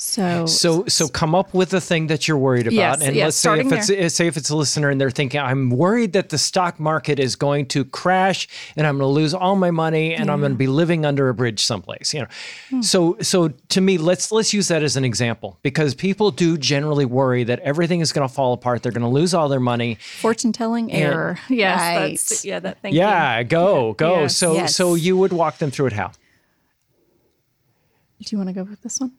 So, 0.01 0.47
So 0.47 0.85
so 0.87 1.09
come 1.09 1.35
up 1.35 1.53
with 1.53 1.71
the 1.71 1.81
thing 1.81 2.07
that 2.07 2.29
you're 2.29 2.39
worried 2.39 2.69
about, 2.69 2.73
Yes, 2.75 3.03
and 3.03 3.17
yes, 3.17 3.25
let's 3.25 3.37
say 3.37 3.59
if 3.59 3.73
it's 3.73 3.91
uh, 3.91 4.09
say 4.09 4.29
if 4.29 4.37
it's 4.37 4.49
a 4.49 4.55
listener 4.57 4.91
and 4.91 5.01
they're 5.01 5.11
thinking, 5.11 5.41
I'm 5.41 5.71
worried 5.71 6.13
that 6.13 6.29
the 6.29 6.39
stock 6.39 6.79
market 6.79 7.19
is 7.19 7.35
going 7.35 7.67
to 7.67 7.85
crash 7.85 8.47
and 8.77 8.87
I'm 8.87 8.97
going 8.99 9.09
to 9.09 9.13
lose 9.13 9.35
all 9.35 9.57
my 9.57 9.73
money 9.73 10.15
and 10.15 10.31
I'm 10.31 10.39
going 10.39 10.53
to 10.53 10.57
be 10.57 10.69
living 10.69 11.05
under 11.05 11.29
a 11.29 11.35
bridge 11.35 11.59
someplace. 11.65 12.15
You 12.15 12.21
know, 12.21 12.27
Hmm. 12.71 12.81
so 12.83 13.17
so 13.23 13.49
to 13.49 13.81
me, 13.81 13.99
let's 13.99 14.31
let's 14.31 14.55
use 14.55 14.69
that 14.69 14.85
as 14.85 14.97
an 14.97 15.05
example 15.05 15.59
because 15.63 15.97
people 15.97 16.31
do 16.31 16.57
generally 16.57 17.05
worry 17.05 17.43
that 17.43 17.59
everything 17.61 17.99
is 17.99 18.13
going 18.13 18.27
to 18.27 18.33
fall 18.33 18.53
apart. 18.53 18.85
They're 18.85 18.93
going 18.93 19.03
to 19.03 19.09
lose 19.09 19.35
all 19.35 19.49
their 19.49 19.59
money. 19.59 19.97
fortune 20.21 20.53
telling 20.53 20.93
error. 20.93 21.41
Yes. 21.49 21.81
Right. 21.81 22.11
That's, 22.11 22.45
yeah. 22.45 22.61
That 22.61 22.81
thank 22.83 22.95
you. 22.95 23.01
Yeah, 23.01 23.43
go 23.43 23.95
go. 23.95 24.21
Yes. 24.21 24.37
So 24.37 24.55
Yes. 24.55 24.77
so 24.77 24.95
you 24.95 25.17
would 25.17 25.33
walk 25.33 25.59
them 25.59 25.73
through 25.73 25.87
it 25.87 25.95
how? 25.95 26.13
Do 28.21 28.27
you 28.31 28.39
want 28.39 28.49
to 28.51 28.55
go 28.55 28.63
with 28.63 28.81
this 28.83 29.01
one? 29.01 29.13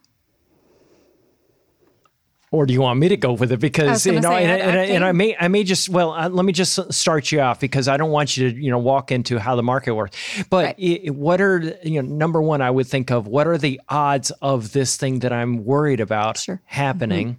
Or 2.52 2.66
do 2.66 2.74
you 2.74 2.82
want 2.82 3.00
me 3.00 3.10
to 3.10 3.18
go 3.18 3.34
with 3.34 3.52
it? 3.52 3.60
Because 3.60 4.06
you 4.06 4.20
know, 4.20 4.32
and, 4.32 4.52
I- 4.52 4.58
and, 4.58 4.80
I 4.80 4.84
and 4.86 5.06
I 5.06 5.12
may, 5.12 5.36
I 5.40 5.48
may 5.48 5.64
just 5.64 5.88
well, 5.90 6.12
uh, 6.14 6.30
let 6.30 6.46
me 6.46 6.52
just 6.54 6.92
start 6.94 7.32
you 7.32 7.42
off 7.42 7.60
because 7.60 7.88
I 7.88 7.96
don't 7.98 8.12
want 8.12 8.38
you 8.38 8.52
to, 8.52 8.58
you 8.60 8.72
know, 8.72 8.80
walk 8.80 9.12
into 9.12 9.38
how 9.40 9.56
the 9.56 9.64
market 9.64 9.94
works. 9.94 10.18
But 10.50 10.66
Right. 10.78 11.04
i 11.08 11.10
what 11.12 11.42
are, 11.42 11.60
you 11.84 12.02
know, 12.02 12.08
number 12.14 12.42
one, 12.42 12.62
I 12.62 12.72
would 12.72 12.88
think 12.88 13.12
of 13.12 13.28
what 13.28 13.46
are 13.48 13.58
the 13.58 13.80
odds 13.90 14.32
of 14.42 14.72
this 14.74 14.98
thing 14.98 15.20
that 15.20 15.32
I'm 15.32 15.64
worried 15.64 16.00
about 16.00 16.38
Sure. 16.38 16.62
happening. 16.66 17.38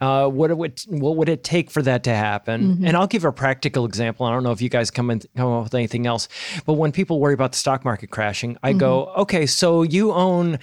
Uh, 0.00 0.26
what 0.28 0.50
it 0.50 0.58
would 0.58 0.78
what 0.88 1.16
would 1.16 1.28
it 1.28 1.44
take 1.44 1.70
for 1.70 1.80
that 1.80 2.02
to 2.04 2.10
happen? 2.14 2.84
And 2.84 2.96
I'll 2.96 3.06
give 3.06 3.24
a 3.24 3.32
practical 3.32 3.84
example. 3.86 4.26
I 4.26 4.32
don't 4.32 4.42
know 4.42 4.50
if 4.50 4.60
you 4.60 4.68
guys 4.68 4.90
come 4.90 5.08
in, 5.10 5.20
come 5.36 5.50
up 5.52 5.62
with 5.64 5.74
anything 5.74 6.06
else, 6.06 6.28
but 6.66 6.74
when 6.74 6.90
people 6.92 7.20
worry 7.20 7.32
about 7.32 7.52
the 7.52 7.58
stock 7.58 7.84
market 7.84 8.10
crashing, 8.10 8.58
I 8.62 8.72
go, 8.72 9.06
okay, 9.16 9.46
so 9.46 9.82
you 9.82 10.12
own 10.12 10.58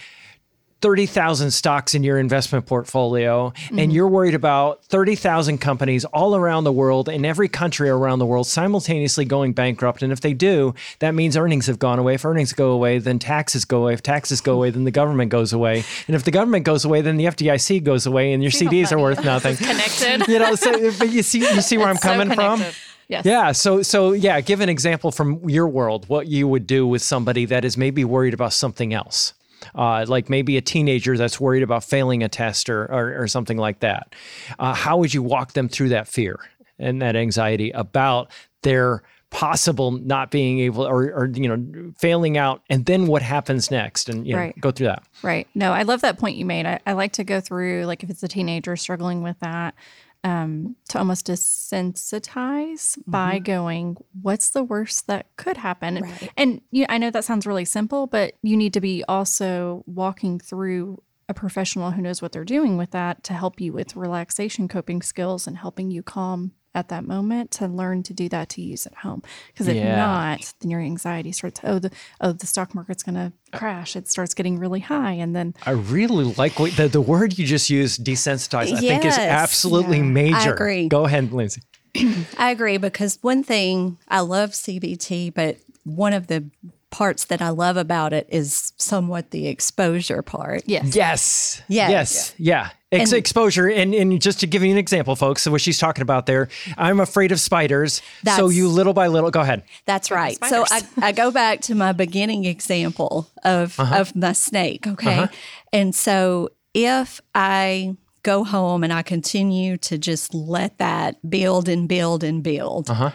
30,000 0.81 1.51
stocks 1.51 1.93
in 1.93 2.03
your 2.03 2.17
investment 2.17 2.65
portfolio 2.65 3.53
and 3.69 3.77
mm-hmm. 3.77 3.91
you're 3.91 4.07
worried 4.07 4.33
about 4.33 4.83
30,000 4.85 5.59
companies 5.59 6.05
all 6.05 6.35
around 6.35 6.63
the 6.63 6.71
world 6.71 7.07
in 7.07 7.23
every 7.23 7.47
country 7.47 7.89
around 7.89 8.19
the 8.19 8.25
world 8.25 8.47
simultaneously 8.47 9.23
going 9.23 9.53
bankrupt 9.53 10.01
and 10.01 10.11
if 10.11 10.21
they 10.21 10.33
do 10.33 10.73
that 10.99 11.13
means 11.13 11.37
earnings 11.37 11.67
have 11.67 11.79
gone 11.79 11.99
away 11.99 12.15
if 12.15 12.25
earnings 12.25 12.53
go 12.53 12.71
away 12.71 12.97
then 12.97 13.19
taxes 13.19 13.63
go 13.63 13.83
away 13.83 13.93
if 13.93 14.01
taxes 14.01 14.41
go 14.41 14.55
away 14.55 14.69
then 14.69 14.83
the 14.83 14.91
government 14.91 15.29
goes 15.29 15.53
away 15.53 15.83
and 16.07 16.15
if 16.15 16.23
the 16.23 16.31
government 16.31 16.65
goes 16.65 16.83
away 16.83 17.01
then 17.01 17.17
the 17.17 17.25
FDIC 17.25 17.83
goes 17.83 18.05
away 18.05 18.33
and 18.33 18.41
your 18.41 18.51
See 18.51 18.65
CDs 18.65 18.91
are 18.91 18.99
worth 18.99 19.23
nothing 19.23 19.55
Connected. 19.57 20.27
you 20.27 20.39
know 20.39 20.55
so 20.55 20.71
but 20.97 21.11
you 21.11 21.21
see 21.21 21.39
you 21.39 21.61
see 21.61 21.77
where 21.77 21.87
I'm 21.87 21.97
So 21.97 22.09
coming 22.09 22.33
from 22.33 22.57
connected. 22.57 22.81
Yes. 23.11 23.25
yeah. 23.25 23.51
So 23.51 23.81
so 23.81 24.13
yeah, 24.13 24.39
give 24.39 24.61
an 24.61 24.69
example 24.69 25.11
from 25.11 25.49
your 25.49 25.67
world 25.67 26.07
what 26.07 26.27
you 26.27 26.47
would 26.47 26.65
do 26.65 26.87
with 26.87 27.01
somebody 27.01 27.43
that 27.43 27.65
is 27.65 27.75
maybe 27.75 28.05
worried 28.05 28.33
about 28.33 28.53
something 28.53 28.93
else. 28.93 29.33
Uh, 29.75 30.05
like 30.07 30.29
maybe 30.29 30.57
a 30.57 30.61
teenager 30.61 31.17
that's 31.17 31.39
worried 31.39 31.63
about 31.63 31.83
failing 31.83 32.23
a 32.23 32.29
test 32.29 32.69
or 32.69 32.85
or, 32.85 33.21
or 33.23 33.27
something 33.27 33.57
like 33.57 33.79
that. 33.79 34.13
Uh, 34.59 34.73
how 34.73 34.97
would 34.97 35.13
you 35.13 35.21
walk 35.23 35.53
them 35.53 35.67
through 35.69 35.89
that 35.89 36.07
fear 36.07 36.39
and 36.79 37.01
that 37.01 37.15
anxiety 37.15 37.71
about 37.71 38.31
their 38.63 39.03
possible 39.29 39.91
not 39.91 40.29
being 40.29 40.59
able 40.59 40.85
or, 40.85 41.03
or 41.13 41.29
you 41.33 41.47
know 41.47 41.93
failing 41.97 42.37
out 42.37 42.61
and 42.69 42.85
then 42.85 43.07
what 43.07 43.21
happens 43.21 43.71
next 43.71 44.09
and 44.09 44.27
you 44.27 44.33
know, 44.33 44.39
Right. 44.39 44.59
go 44.59 44.71
through 44.71 44.87
that 44.87 45.03
Right. 45.23 45.47
No, 45.55 45.71
I 45.71 45.83
love 45.83 46.01
that 46.01 46.17
point 46.19 46.35
you 46.35 46.45
made. 46.45 46.65
I, 46.65 46.79
I 46.85 46.93
like 46.93 47.13
to 47.13 47.23
go 47.23 47.39
through, 47.39 47.85
like, 47.85 48.03
if 48.03 48.09
it's 48.09 48.23
a 48.23 48.27
teenager 48.27 48.75
struggling 48.75 49.21
with 49.21 49.39
that, 49.39 49.75
um, 50.23 50.75
to 50.89 50.99
almost 50.99 51.25
desensitize 51.27 52.97
by 53.07 53.39
going, 53.39 53.97
what's 54.21 54.51
the 54.51 54.63
worst 54.63 55.07
that 55.07 55.27
could 55.37 55.57
happen? 55.57 55.97
And- 55.97 56.05
Right. 56.05 56.31
And 56.37 56.61
you, 56.71 56.85
I 56.89 56.97
know 56.97 57.09
that 57.09 57.23
sounds 57.23 57.45
really 57.47 57.65
simple, 57.65 58.07
but 58.07 58.33
you 58.41 58.55
need 58.57 58.73
to 58.73 58.81
be 58.81 59.03
also 59.07 59.83
walking 59.85 60.39
through 60.39 61.01
a 61.29 61.33
professional 61.33 61.91
who 61.91 62.01
knows 62.01 62.21
what 62.21 62.31
they're 62.33 62.43
doing 62.43 62.77
with 62.77 62.91
that 62.91 63.23
to 63.23 63.33
help 63.33 63.61
you 63.61 63.71
with 63.71 63.95
relaxation 63.95 64.67
coping 64.67 65.01
skills 65.01 65.47
and 65.47 65.57
helping 65.57 65.89
you 65.91 66.03
calm 66.03 66.51
at 66.73 66.87
that 66.89 67.05
moment 67.05 67.51
to 67.51 67.67
learn 67.67 68.01
to 68.03 68.13
do 68.13 68.29
that 68.29 68.47
to 68.49 68.61
use 68.61 68.85
at 68.85 68.93
home 68.95 69.21
because 69.47 69.67
if 69.67 69.75
Yeah. 69.75 69.95
not 69.97 70.53
then 70.61 70.69
your 70.71 70.79
anxiety 70.79 71.31
starts 71.31 71.59
oh 71.63 71.79
the 71.79 71.91
oh 72.21 72.31
the 72.31 72.47
stock 72.47 72.73
market's 72.73 73.03
going 73.03 73.15
to 73.15 73.33
crash 73.57 73.95
it 73.95 74.07
starts 74.07 74.33
getting 74.33 74.57
really 74.57 74.79
high 74.79 75.11
and 75.13 75.35
then 75.35 75.53
I 75.65 75.71
really 75.71 76.33
like 76.37 76.59
what 76.59 76.71
the, 76.77 76.87
the 76.87 77.01
word 77.01 77.37
you 77.37 77.45
just 77.45 77.69
used 77.69 78.05
desensitize 78.05 78.71
I 78.73 78.79
think 78.79 79.03
is 79.05 79.17
absolutely 79.17 79.97
Yeah. 79.97 80.03
major 80.03 80.53
agree. 80.53 80.87
go 80.87 81.05
ahead 81.05 81.31
Lindsey 81.33 81.61
I 82.37 82.51
agree 82.51 82.77
because 82.77 83.19
one 83.21 83.43
thing 83.43 83.97
I 84.07 84.21
love 84.21 84.51
CBT, 84.51 85.33
but 85.33 85.57
one 85.83 86.13
of 86.13 86.27
the 86.27 86.45
parts 86.91 87.25
that 87.25 87.41
I 87.41 87.49
love 87.49 87.77
about 87.77 88.13
it 88.13 88.27
is 88.29 88.73
somewhat 88.77 89.31
the 89.31 89.47
exposure 89.47 90.21
part. 90.21 90.63
yes 90.67 90.95
Yes. 90.95 91.61
Yes. 91.67 91.89
Yes. 91.89 92.35
Yeah. 92.37 92.69
Ex- 92.91 93.11
And- 93.11 93.17
exposure. 93.17 93.69
And, 93.69 93.95
and 93.95 94.21
just 94.21 94.41
to 94.41 94.47
give 94.47 94.63
you 94.63 94.71
an 94.71 94.77
example, 94.77 95.15
folks, 95.15 95.43
so 95.43 95.51
what 95.51 95.61
she's 95.61 95.77
talking 95.79 96.01
about 96.01 96.25
there, 96.25 96.49
I'm 96.77 96.99
afraid 96.99 97.31
of 97.31 97.39
spiders. 97.39 98.01
so 98.35 98.49
you 98.49 98.67
little 98.67 98.93
by 98.93 99.07
little, 99.07 99.31
go 99.31 99.39
ahead. 99.39 99.63
That's 99.85 100.11
right. 100.11 100.37
So 100.45 100.65
I. 100.69 100.81
I 101.01 101.11
go 101.13 101.31
back 101.31 101.61
to 101.61 101.75
my 101.75 101.93
beginning 101.93 102.45
example 102.45 103.29
of 103.43 103.79
uh-huh. 103.79 103.95
of 104.01 104.15
my 104.15 104.33
snake. 104.33 104.85
Okay, 104.85 105.19
uh-huh. 105.19 105.27
and 105.71 105.95
so 105.95 106.49
if 106.73 107.21
I 107.33 107.95
go 108.23 108.43
home 108.43 108.83
and 108.83 108.93
I 108.93 109.01
continue 109.01 109.77
to 109.77 109.97
just 109.97 110.33
let 110.33 110.77
that 110.77 111.17
build 111.27 111.67
and 111.69 111.87
build 111.87 112.23
and 112.23 112.43
build, 112.43 112.89
uh-huh. 112.89 113.11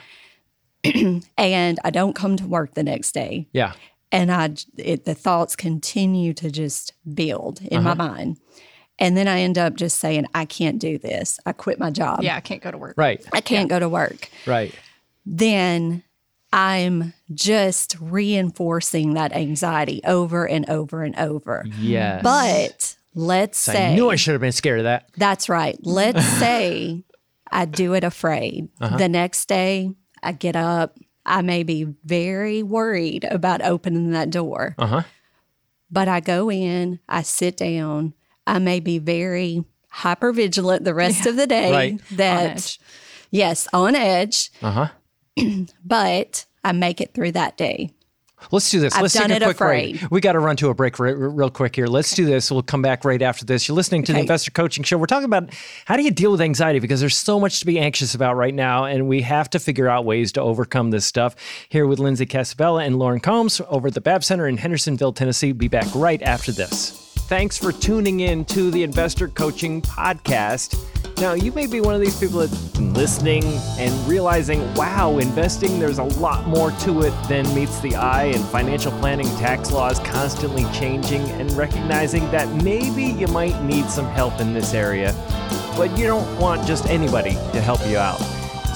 and 1.38 1.79
I 1.85 1.90
don't 1.90 2.14
come 2.14 2.37
to 2.37 2.46
work 2.46 2.75
the 2.75 2.83
next 2.83 3.12
day, 3.12 3.49
Yeah. 3.53 3.72
and 4.12 4.31
I 4.33 4.55
it, 4.77 5.05
the 5.05 5.14
thoughts 5.14 5.57
continue 5.57 6.33
to 6.35 6.51
just 6.51 6.92
build 7.14 7.61
in 7.62 7.83
my 7.83 7.92
uh-huh. 7.92 8.09
mind, 8.09 8.38
and 8.99 9.16
then 9.16 9.29
I 9.29 9.40
end 9.40 9.59
up 9.59 9.75
just 9.75 9.99
saying 9.99 10.27
I 10.35 10.44
can't 10.44 10.79
do 10.79 10.99
this. 10.99 11.38
I 11.46 11.53
quit 11.53 11.79
my 11.79 11.90
job. 11.90 12.22
yeah 12.22 12.37
i 12.37 12.40
can't 12.40 12.62
go 12.62 12.70
to 12.70 12.79
work 12.79 12.94
Right. 12.96 13.25
I 13.33 13.40
can't 13.40 13.68
go 13.68 13.79
to 13.79 13.88
work 13.88 14.31
Right. 14.46 14.75
then 15.25 16.03
I'm 16.53 17.12
just 17.35 17.96
reinforcing 18.01 19.14
that 19.14 19.33
anxiety 19.35 20.01
over 20.05 20.46
and 20.49 20.68
over 20.70 21.03
and 21.03 21.14
over. 21.18 21.64
Yes. 21.79 22.22
But 22.22 22.96
let's 23.14 23.59
say 23.59 23.92
I 23.92 23.94
knew 23.94 24.09
I 24.11 24.16
should 24.16 24.33
have 24.33 24.40
been 24.40 24.53
scared 24.53 24.79
of 24.81 24.85
that. 24.85 25.09
that's 25.16 25.49
right. 25.49 25.77
Let's 25.83 26.25
say 26.38 27.05
I 27.51 27.64
do 27.64 27.94
it 27.94 28.05
afraid. 28.05 28.68
Uh-huh. 28.81 28.96
The 28.96 29.09
next 29.09 29.46
day 29.49 29.90
I 30.22 30.33
get 30.33 30.57
up. 30.57 30.98
I 31.24 31.42
may 31.42 31.62
be 31.62 31.85
very 32.05 32.62
worried 32.62 33.24
about 33.24 33.62
opening 33.62 34.11
that 34.12 34.31
door. 34.31 34.74
Uh-huh. 34.79 35.02
But 35.90 36.09
I 36.09 36.20
go 36.20 36.50
in, 36.50 37.00
I 37.09 37.22
sit 37.22 37.57
down. 37.57 38.14
I 38.46 38.59
may 38.59 38.81
be 38.81 38.98
very 38.98 39.64
hyper 39.90 40.33
vigilant 40.33 40.85
the 40.85 40.94
rest 40.94 41.26
of 41.26 41.37
the 41.37 41.46
day 41.46 41.72
Right. 41.72 42.00
that 42.12 42.50
edge. 42.57 42.81
yes, 43.31 43.66
on 43.72 43.94
edge. 43.96 44.50
Uh-huh. 44.62 44.88
but 45.85 46.44
I 46.64 46.72
make 46.72 47.00
it 47.00 47.12
through 47.14 47.33
that 47.33 47.57
day. 47.57 47.92
Let's 48.50 48.70
do 48.70 48.80
this. 48.80 48.94
I've 48.94 49.02
Let's 49.02 49.14
done 49.14 49.28
take 49.28 49.42
a 49.42 49.44
quick 49.44 49.59
break. 49.59 50.00
We 50.11 50.20
got 50.20 50.32
to 50.32 50.38
run 50.38 50.56
to 50.56 50.68
a 50.68 50.74
break 50.74 50.98
re- 50.98 51.12
re- 51.12 51.28
real 51.28 51.50
quick 51.50 51.76
here. 51.76 51.87
Let's 51.87 52.14
do 52.14 52.24
this. 52.24 52.50
We'll 52.50 52.62
come 52.62 52.82
back 52.82 53.04
right 53.04 53.20
after 53.22 53.44
this. 53.44 53.68
You're 53.68 53.76
listening 53.76 54.04
to 54.04 54.12
the 54.12 54.20
Investor 54.20 54.50
Coaching 54.50 54.85
Show. 54.85 54.98
We're 54.98 55.06
talking 55.06 55.24
about 55.24 55.50
how 55.85 55.96
do 55.96 56.02
you 56.02 56.11
deal 56.11 56.30
with 56.30 56.40
anxiety 56.40 56.78
because 56.78 57.00
there's 57.00 57.16
so 57.16 57.40
much 57.40 57.61
to 57.61 57.66
be 57.66 57.78
anxious 57.78 58.14
about 58.14 58.37
right 58.37 58.54
now, 58.54 58.85
and 58.85 59.09
we 59.09 59.22
have 59.22 59.50
to 59.50 59.59
figure 59.59 59.88
out 59.88 60.04
ways 60.04 60.32
to 60.32 60.40
overcome 60.40 60.90
this 60.90 61.06
stuff. 61.06 61.35
Here 61.68 61.87
with 61.87 61.98
Lindsey 61.98 62.26
Casabella 62.26 62.85
and 62.85 62.98
Lauren 62.98 63.20
Combs 63.20 63.61
over 63.68 63.88
at 63.88 63.94
the 63.94 64.00
Bab 64.00 64.24
Center 64.24 64.46
in 64.46 64.56
Hendersonville, 64.56 65.12
Tennessee. 65.12 65.52
Be 65.52 65.68
back 65.68 65.87
right 65.94 66.22
after 66.22 66.52
this. 66.52 67.06
Thanks 67.27 67.59
for 67.59 67.73
tuning 67.73 68.21
in 68.21 68.45
to 68.45 68.71
the 68.71 68.85
Investor 68.85 69.27
Coaching 69.27 69.83
Podcast. 69.83 70.79
Now, 71.21 71.33
you 71.33 71.51
may 71.51 71.67
be 71.67 71.81
one 71.81 71.93
of 71.93 72.01
these 72.01 72.17
people 72.21 72.39
that's 72.39 72.79
listening 72.79 73.43
and 73.81 73.93
realizing, 74.09 74.73
wow, 74.75 75.19
investing, 75.19 75.81
there's 75.81 75.99
a 75.99 76.05
lot 76.05 76.47
more 76.47 76.71
to 76.71 77.01
it 77.01 77.11
than 77.29 77.53
meets 77.53 77.81
the 77.81 77.97
eye, 77.97 78.27
and 78.27 78.45
financial 78.45 78.93
planning, 79.01 79.27
tax 79.39 79.73
laws 79.73 79.99
constantly 79.99 80.67
changing, 80.73 81.23
and 81.33 81.51
recognizing 81.55 82.31
that 82.31 82.62
maybe 82.62 83.03
you 83.03 83.27
might 83.27 83.61
need 83.65 83.87
some 83.87 84.07
help 84.07 84.39
in 84.41 84.55
this 84.55 84.73
area, 84.73 85.12
but 85.77 85.99
you 85.99 86.07
don't 86.07 86.39
want 86.39 86.65
just 86.65 86.87
anybody 86.87 87.33
to 87.33 87.61
help 87.61 87.85
you 87.89 87.99
out. 87.99 88.21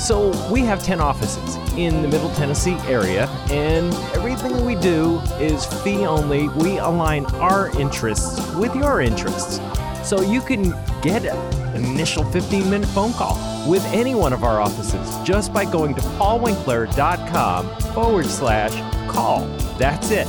So, 0.00 0.30
we 0.50 0.62
have 0.62 0.82
10 0.82 0.98
offices 0.98 1.56
in 1.76 2.00
the 2.00 2.08
Middle 2.08 2.30
Tennessee 2.30 2.76
area, 2.88 3.26
and 3.50 3.92
everything 4.16 4.64
we 4.64 4.74
do 4.74 5.20
is 5.38 5.66
fee 5.82 6.06
only. 6.06 6.48
We 6.48 6.78
align 6.78 7.26
our 7.36 7.68
interests 7.78 8.40
with 8.54 8.74
your 8.74 9.02
interests. 9.02 9.60
So, 10.02 10.22
you 10.22 10.40
can 10.40 10.74
get 11.02 11.26
an 11.26 11.84
initial 11.84 12.24
15 12.24 12.70
minute 12.70 12.88
phone 12.88 13.12
call 13.12 13.36
with 13.68 13.84
any 13.92 14.14
one 14.14 14.32
of 14.32 14.42
our 14.42 14.58
offices 14.58 15.14
just 15.22 15.52
by 15.52 15.66
going 15.66 15.94
to 15.94 16.00
paulwinkler.com 16.00 17.80
forward 17.92 18.26
slash 18.26 18.72
call. 19.12 19.46
That's 19.78 20.10
it. 20.10 20.26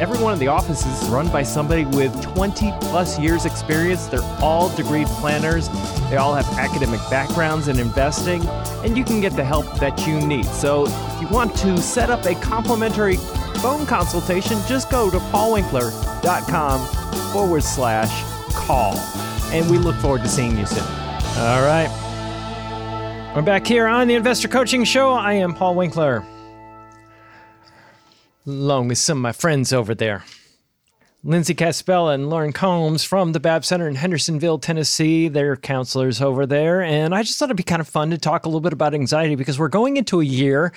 Every 0.00 0.18
one 0.18 0.32
of 0.32 0.38
the 0.38 0.48
offices 0.48 1.02
is 1.02 1.08
run 1.10 1.28
by 1.28 1.42
somebody 1.42 1.84
with 1.84 2.22
20 2.22 2.72
plus 2.80 3.18
years 3.18 3.44
experience. 3.44 4.06
They're 4.06 4.22
all 4.40 4.74
degree 4.74 5.04
planners. 5.04 5.68
They 6.08 6.16
all 6.16 6.32
have 6.32 6.46
academic 6.58 7.00
backgrounds 7.10 7.68
in 7.68 7.78
investing, 7.78 8.42
and 8.82 8.96
you 8.96 9.04
can 9.04 9.20
get 9.20 9.36
the 9.36 9.44
help 9.44 9.66
that 9.78 10.06
you 10.06 10.18
need. 10.26 10.46
So 10.46 10.86
if 10.86 11.20
you 11.20 11.28
want 11.28 11.54
to 11.58 11.76
set 11.76 12.08
up 12.08 12.24
a 12.24 12.34
complimentary 12.36 13.16
phone 13.60 13.84
consultation, 13.84 14.56
just 14.66 14.90
go 14.90 15.10
to 15.10 15.18
paulwinkler.com 15.18 16.86
forward 17.34 17.62
slash 17.62 18.24
call. 18.54 18.94
And 19.52 19.70
we 19.70 19.76
look 19.76 19.96
forward 19.96 20.22
to 20.22 20.28
seeing 20.28 20.56
you 20.56 20.64
soon. 20.64 20.80
All 20.80 21.60
right. 21.60 21.90
We're 23.36 23.42
back 23.42 23.66
here 23.66 23.86
on 23.86 24.08
the 24.08 24.14
Investor 24.14 24.48
Coaching 24.48 24.84
Show. 24.84 25.12
I 25.12 25.34
am 25.34 25.52
Paul 25.52 25.74
Winkler 25.74 26.24
along 28.50 28.88
with 28.88 28.98
some 28.98 29.18
of 29.18 29.22
my 29.22 29.32
friends 29.32 29.72
over 29.72 29.94
there. 29.94 30.24
Lindsey 31.22 31.52
Casabella 31.52 32.14
and 32.14 32.30
Lauren 32.30 32.52
Combs 32.52 33.04
from 33.04 33.32
the 33.32 33.40
Bab 33.40 33.62
Center 33.64 33.86
in 33.86 33.94
Hendersonville, 33.94 34.58
Tennessee. 34.58 35.28
They're 35.28 35.56
counselors 35.56 36.22
over 36.22 36.46
there. 36.46 36.80
And 36.80 37.14
I 37.14 37.22
just 37.22 37.38
thought 37.38 37.46
it'd 37.46 37.58
be 37.58 37.62
kind 37.62 37.80
of 37.80 37.88
fun 37.88 38.08
to 38.10 38.16
talk 38.16 38.46
a 38.46 38.48
little 38.48 38.62
bit 38.62 38.72
about 38.72 38.94
anxiety 38.94 39.34
because 39.34 39.58
we're 39.58 39.68
going 39.68 39.98
into 39.98 40.22
a 40.22 40.24
year 40.24 40.72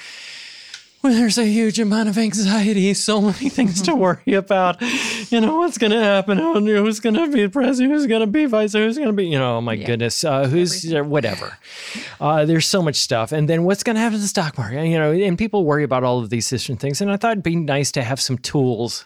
well, 1.04 1.14
there's 1.14 1.38
a 1.38 1.46
huge 1.46 1.80
amount 1.80 2.08
of 2.08 2.18
anxiety, 2.18 2.94
so 2.94 3.20
many 3.20 3.50
things 3.50 3.82
to 3.82 3.94
worry 3.94 4.34
about. 4.34 4.82
You 5.32 5.42
know, 5.42 5.58
what's 5.58 5.78
going 5.78 5.92
to 5.92 6.00
happen? 6.00 6.38
Who's 6.38 7.02
going 7.02 7.16
to 7.16 7.28
be 7.30 7.50
president? 7.50 7.94
Who's 7.94 8.08
going 8.08 8.22
to 8.22 8.28
be 8.28 8.46
vice? 8.46 8.72
Who's 8.72 8.98
going 8.98 9.10
to 9.10 9.14
be, 9.14 9.28
you 9.28 9.38
know, 9.38 9.58
oh 9.58 9.62
my 9.62 9.76
goodness, 9.76 10.24
uh, 10.24 10.48
who's 10.48 10.94
uh, 10.94 11.04
whatever. 11.04 11.58
Uh, 12.22 12.46
there's 12.46 12.66
so 12.66 12.82
much 12.82 12.96
stuff. 12.96 13.34
And 13.34 13.50
then 13.50 13.66
what's 13.66 13.84
going 13.84 13.96
to 13.96 14.00
happen 14.00 14.18
to 14.18 14.22
the 14.22 14.28
stock 14.28 14.58
market? 14.58 14.86
You 14.86 14.98
know, 14.98 15.12
and 15.12 15.38
people 15.38 15.66
worry 15.66 15.84
about 15.84 16.06
all 16.06 16.20
of 16.20 16.30
these 16.30 16.50
different 16.50 16.80
things. 16.80 17.02
And 17.02 17.12
I 17.12 17.18
thought 17.18 17.34
it'd 17.34 17.44
be 17.44 17.58
nice 17.58 17.92
to 17.92 18.04
have 18.04 18.22
some 18.22 18.38
tools 18.38 19.04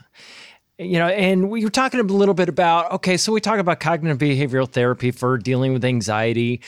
you 0.79 0.99
know, 0.99 1.07
and 1.07 1.49
we 1.49 1.63
were 1.63 1.71
talking 1.71 1.99
a 1.99 2.03
little 2.03 2.35
bit 2.35 2.49
about 2.49 2.91
okay, 2.91 3.17
so 3.17 3.31
we 3.31 3.41
talk 3.41 3.57
about 3.57 3.79
cognitive 3.79 4.19
behavioral 4.19 4.69
therapy 4.69 5.09
for 5.09 5.37
dealing 5.39 5.73
with 5.73 5.83
anxiety, 5.83 6.61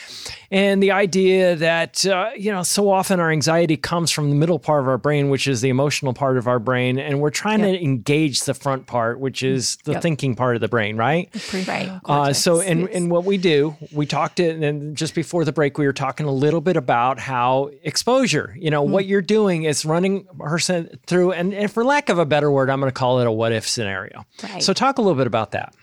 and 0.50 0.82
the 0.82 0.90
idea 0.90 1.54
that 1.54 2.04
uh, 2.06 2.30
you 2.36 2.50
know 2.50 2.64
so 2.64 2.90
often 2.90 3.20
our 3.20 3.30
anxiety 3.30 3.76
comes 3.76 4.10
from 4.10 4.28
the 4.28 4.34
middle 4.34 4.58
part 4.58 4.82
of 4.82 4.88
our 4.88 4.98
brain, 4.98 5.30
which 5.30 5.46
is 5.46 5.60
the 5.60 5.68
emotional 5.68 6.12
part 6.12 6.38
of 6.38 6.48
our 6.48 6.58
brain, 6.58 6.98
and 6.98 7.20
we're 7.20 7.30
trying 7.30 7.60
yep. 7.60 7.78
to 7.78 7.84
engage 7.84 8.42
the 8.42 8.54
front 8.54 8.88
part, 8.88 9.20
which 9.20 9.44
is 9.44 9.76
the 9.84 9.92
yep. 9.92 10.02
thinking 10.02 10.34
part 10.34 10.56
of 10.56 10.60
the 10.60 10.68
brain, 10.68 10.96
right? 10.96 11.30
Right. 11.68 12.00
Uh, 12.04 12.32
so, 12.32 12.60
and 12.60 12.88
and 12.88 13.12
what 13.12 13.24
we 13.24 13.38
do, 13.38 13.76
we 13.92 14.06
talked 14.06 14.40
it, 14.40 14.60
and 14.60 14.96
just 14.96 15.14
before 15.14 15.44
the 15.44 15.52
break, 15.52 15.78
we 15.78 15.86
were 15.86 15.92
talking 15.92 16.26
a 16.26 16.32
little 16.32 16.60
bit 16.60 16.76
about 16.76 17.20
how 17.20 17.70
exposure, 17.84 18.56
you 18.58 18.72
know, 18.72 18.84
mm. 18.84 18.90
what 18.90 19.06
you're 19.06 19.22
doing 19.22 19.62
is 19.62 19.84
running 19.84 20.26
her 20.40 20.58
through, 20.58 21.30
and, 21.30 21.54
and 21.54 21.70
for 21.70 21.84
lack 21.84 22.08
of 22.08 22.18
a 22.18 22.26
better 22.26 22.50
word, 22.50 22.70
I'm 22.70 22.80
going 22.80 22.90
to 22.90 22.98
call 22.98 23.20
it 23.20 23.28
a 23.28 23.30
what 23.30 23.52
if 23.52 23.68
scenario 23.68 23.99
scenario. 24.00 24.26
Right. 24.42 24.62
So, 24.62 24.72
talk 24.72 24.98
a 24.98 25.02
little 25.02 25.16
bit 25.16 25.26
about 25.26 25.52
that. 25.52 25.74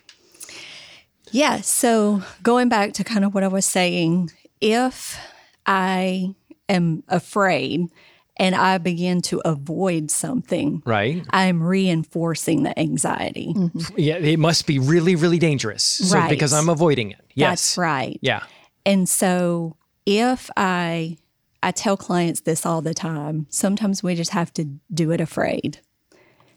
Yeah. 1.32 1.62
So, 1.62 2.24
going 2.44 2.70
back 2.70 2.94
to 2.94 3.04
kind 3.04 3.26
of 3.26 3.34
what 3.34 3.44
I 3.44 3.48
was 3.48 3.66
saying, 3.66 4.32
if 4.62 5.20
I 5.66 6.36
am 6.70 7.04
afraid 7.08 7.88
and 8.38 8.56
I 8.56 8.78
begin 8.78 9.22
to 9.24 9.42
avoid 9.46 10.12
something, 10.12 10.84
right? 10.86 11.26
I'm 11.32 11.62
reinforcing 11.64 12.64
the 12.64 12.78
anxiety. 12.80 13.54
Mm-hmm. 13.56 13.96
Yeah, 13.98 14.18
it 14.18 14.40
must 14.40 14.68
be 14.68 14.80
really, 14.80 15.16
really 15.16 15.40
dangerous. 15.40 15.84
So, 15.84 16.18
right. 16.18 16.30
Because 16.30 16.54
I'm 16.54 16.70
avoiding 16.70 17.12
it. 17.12 17.22
Yes. 17.34 17.50
That's 17.50 17.78
right. 17.78 18.20
Yeah. 18.22 18.44
And 18.86 19.10
so, 19.10 19.76
if 20.06 20.50
I 20.56 21.18
I 21.64 21.72
tell 21.72 21.98
clients 21.98 22.42
this 22.42 22.66
all 22.66 22.82
the 22.82 22.94
time. 22.94 23.48
Sometimes 23.50 24.04
we 24.04 24.16
just 24.16 24.32
have 24.32 24.54
to 24.54 24.66
do 24.94 25.12
it 25.12 25.22
afraid. 25.22 25.80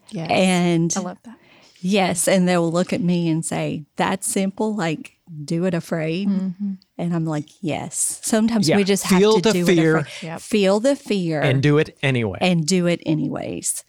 Yeah. 0.09 0.25
And 0.25 0.93
I 0.95 0.99
love 0.99 1.17
that. 1.23 1.37
Yes. 1.81 2.27
And 2.27 2.47
they'll 2.47 2.71
look 2.71 2.93
at 2.93 3.01
me 3.01 3.29
and 3.29 3.45
say, 3.45 3.85
That's 3.95 4.27
simple. 4.27 4.75
Like, 4.75 5.17
do 5.43 5.65
it 5.65 5.73
afraid. 5.73 6.29
Mm-hmm. 6.29 6.73
And 6.97 7.15
I'm 7.15 7.25
like, 7.25 7.49
Yes. 7.61 8.19
Sometimes 8.23 8.69
yeah. 8.69 8.77
we 8.77 8.83
just 8.83 9.05
Feel 9.05 9.35
have 9.35 9.43
to 9.43 9.49
the 9.49 9.53
do 9.53 9.65
fear. 9.65 9.97
it 9.97 10.23
Yep. 10.23 10.41
Feel 10.41 10.79
the 10.79 10.95
fear. 10.95 11.41
And 11.41 11.61
do 11.61 11.77
it 11.77 11.97
anyway. 12.01 12.37
And 12.41 12.65
do 12.65 12.87
it 12.87 13.01
anyways. 13.05 13.83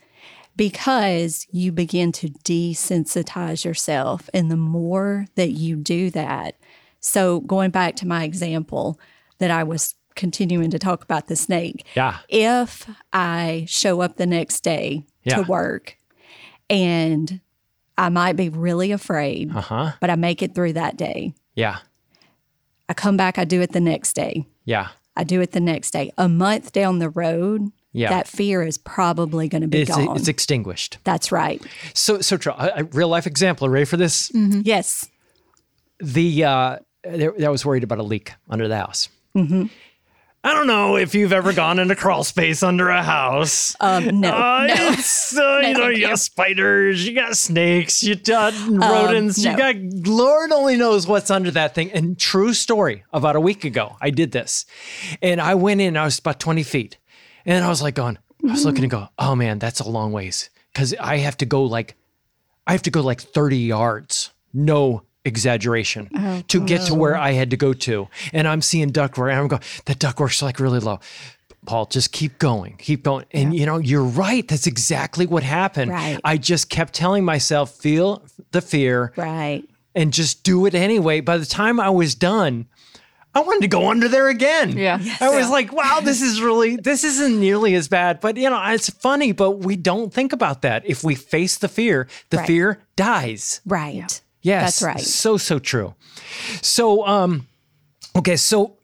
Because 0.56 1.46
you 1.50 1.72
begin 1.72 2.12
to 2.12 2.28
desensitize 2.28 3.64
yourself. 3.64 4.28
And 4.34 4.50
the 4.50 4.56
more 4.56 5.26
that 5.36 5.52
you 5.52 5.76
do 5.76 6.10
that, 6.10 6.56
so 7.00 7.40
going 7.40 7.70
back 7.70 7.96
to 7.96 8.06
my 8.06 8.24
example 8.24 8.98
that 9.38 9.50
I 9.50 9.64
was 9.64 9.94
continuing 10.14 10.70
to 10.70 10.78
talk 10.78 11.02
about 11.02 11.26
the 11.26 11.36
snake. 11.36 11.84
Yeah. 11.94 12.18
If 12.28 12.88
I 13.12 13.64
show 13.68 14.00
up 14.00 14.16
the 14.16 14.26
next 14.26 14.60
day 14.60 15.04
yeah. 15.24 15.36
to 15.36 15.42
work 15.42 15.96
and 16.68 17.40
I 17.98 18.08
might 18.08 18.36
be 18.36 18.48
really 18.48 18.92
afraid, 18.92 19.54
uh-huh. 19.54 19.92
but 20.00 20.10
I 20.10 20.16
make 20.16 20.42
it 20.42 20.54
through 20.54 20.74
that 20.74 20.96
day. 20.96 21.34
Yeah. 21.54 21.78
I 22.88 22.94
come 22.94 23.16
back, 23.16 23.38
I 23.38 23.44
do 23.44 23.60
it 23.60 23.72
the 23.72 23.80
next 23.80 24.14
day. 24.14 24.46
Yeah. 24.64 24.88
I 25.16 25.24
do 25.24 25.40
it 25.40 25.52
the 25.52 25.60
next 25.60 25.90
day. 25.90 26.10
A 26.16 26.28
month 26.28 26.72
down 26.72 26.98
the 26.98 27.10
road, 27.10 27.70
yeah. 27.92 28.08
that 28.08 28.26
fear 28.26 28.62
is 28.62 28.78
probably 28.78 29.48
going 29.48 29.62
to 29.62 29.68
be 29.68 29.82
it's, 29.82 29.90
gone. 29.90 30.16
It's 30.16 30.28
extinguished. 30.28 30.98
That's 31.04 31.30
right. 31.30 31.62
So, 31.94 32.20
so 32.20 32.38
a, 32.46 32.84
real 32.92 33.08
life 33.08 33.26
example. 33.26 33.68
Ready 33.68 33.84
for 33.84 33.96
this? 33.98 34.30
Mm-hmm. 34.30 34.62
Yes. 34.64 35.08
The 36.00 36.44
uh, 36.44 36.78
there, 37.04 37.34
I 37.44 37.48
was 37.48 37.64
worried 37.64 37.84
about 37.84 37.98
a 37.98 38.02
leak 38.02 38.32
under 38.48 38.68
the 38.68 38.76
house. 38.76 39.08
Mm-hmm. 39.36 39.66
I 40.44 40.54
don't 40.54 40.66
know 40.66 40.96
if 40.96 41.14
you've 41.14 41.32
ever 41.32 41.52
gone 41.52 41.78
in 41.78 41.88
a 41.92 41.94
crawl 41.94 42.24
space 42.24 42.64
under 42.64 42.88
a 42.88 43.00
house. 43.00 43.76
Um, 43.78 44.20
no, 44.20 44.32
uh, 44.32 44.66
no. 44.66 44.74
It's, 44.90 45.36
uh, 45.36 45.60
you 45.64 45.74
know, 45.74 45.86
you 45.86 46.08
got 46.08 46.18
spiders, 46.18 47.06
you 47.06 47.14
got 47.14 47.36
snakes, 47.36 48.02
you 48.02 48.16
got 48.16 48.52
um, 48.54 48.78
rodents, 48.78 49.38
no. 49.38 49.52
you 49.52 49.56
got 49.56 49.76
Lord 50.08 50.50
only 50.50 50.76
knows 50.76 51.06
what's 51.06 51.30
under 51.30 51.52
that 51.52 51.76
thing. 51.76 51.92
And 51.92 52.18
true 52.18 52.54
story, 52.54 53.04
about 53.12 53.36
a 53.36 53.40
week 53.40 53.64
ago, 53.64 53.96
I 54.00 54.10
did 54.10 54.32
this, 54.32 54.66
and 55.22 55.40
I 55.40 55.54
went 55.54 55.80
in. 55.80 55.96
I 55.96 56.04
was 56.04 56.18
about 56.18 56.40
twenty 56.40 56.64
feet, 56.64 56.98
and 57.46 57.64
I 57.64 57.68
was 57.68 57.80
like 57.80 57.94
going, 57.94 58.18
I 58.44 58.50
was 58.50 58.64
looking 58.64 58.82
and 58.82 58.90
go, 58.90 59.08
oh 59.20 59.36
man, 59.36 59.60
that's 59.60 59.78
a 59.78 59.88
long 59.88 60.10
ways 60.10 60.50
because 60.72 60.92
I 60.94 61.18
have 61.18 61.36
to 61.36 61.46
go 61.46 61.62
like, 61.62 61.94
I 62.66 62.72
have 62.72 62.82
to 62.82 62.90
go 62.90 63.00
like 63.00 63.20
thirty 63.20 63.58
yards. 63.58 64.32
No 64.52 65.04
exaggeration 65.24 66.08
oh, 66.16 66.42
to 66.48 66.60
get 66.64 66.86
to 66.86 66.94
where 66.94 67.16
I 67.16 67.32
had 67.32 67.50
to 67.50 67.56
go 67.56 67.72
to. 67.72 68.08
And 68.32 68.48
I'm 68.48 68.62
seeing 68.62 68.90
ductwork 68.90 69.30
and 69.30 69.38
I'm 69.38 69.48
going, 69.48 69.62
the 69.84 69.94
ductwork's 69.94 70.42
like 70.42 70.58
really 70.58 70.80
low. 70.80 71.00
Paul, 71.64 71.86
just 71.86 72.10
keep 72.10 72.38
going, 72.38 72.76
keep 72.78 73.04
going. 73.04 73.24
And 73.30 73.54
yeah. 73.54 73.60
you 73.60 73.66
know, 73.66 73.78
you're 73.78 74.02
right. 74.02 74.46
That's 74.48 74.66
exactly 74.66 75.26
what 75.26 75.44
happened. 75.44 75.92
Right. 75.92 76.18
I 76.24 76.36
just 76.36 76.70
kept 76.70 76.92
telling 76.92 77.24
myself, 77.24 77.70
feel 77.76 78.24
the 78.50 78.60
fear. 78.60 79.12
Right. 79.16 79.62
And 79.94 80.12
just 80.12 80.42
do 80.42 80.66
it 80.66 80.74
anyway. 80.74 81.20
By 81.20 81.38
the 81.38 81.46
time 81.46 81.78
I 81.78 81.90
was 81.90 82.16
done, 82.16 82.66
I 83.34 83.40
wanted 83.40 83.62
to 83.62 83.68
go 83.68 83.90
under 83.90 84.08
there 84.08 84.28
again. 84.28 84.76
Yeah. 84.76 84.98
Yes. 85.00 85.22
I 85.22 85.28
was 85.30 85.46
yeah. 85.46 85.50
like, 85.50 85.72
wow, 85.72 86.00
this 86.02 86.20
is 86.20 86.42
really, 86.42 86.76
this 86.76 87.04
isn't 87.04 87.38
nearly 87.38 87.74
as 87.74 87.88
bad. 87.88 88.20
But, 88.20 88.36
you 88.36 88.50
know, 88.50 88.60
it's 88.66 88.90
funny, 88.90 89.32
but 89.32 89.60
we 89.60 89.76
don't 89.76 90.12
think 90.12 90.32
about 90.32 90.62
that. 90.62 90.82
If 90.84 91.04
we 91.04 91.14
face 91.14 91.58
the 91.58 91.68
fear, 91.68 92.08
the 92.30 92.38
right. 92.38 92.46
fear 92.46 92.82
dies. 92.96 93.60
Right. 93.64 93.94
Yeah. 93.94 94.08
Yes, 94.42 94.80
that's 94.80 94.82
right. 94.82 95.00
So 95.00 95.36
so 95.36 95.58
true. 95.58 95.94
So 96.60 97.06
um, 97.06 97.46
okay, 98.16 98.36
so 98.36 98.76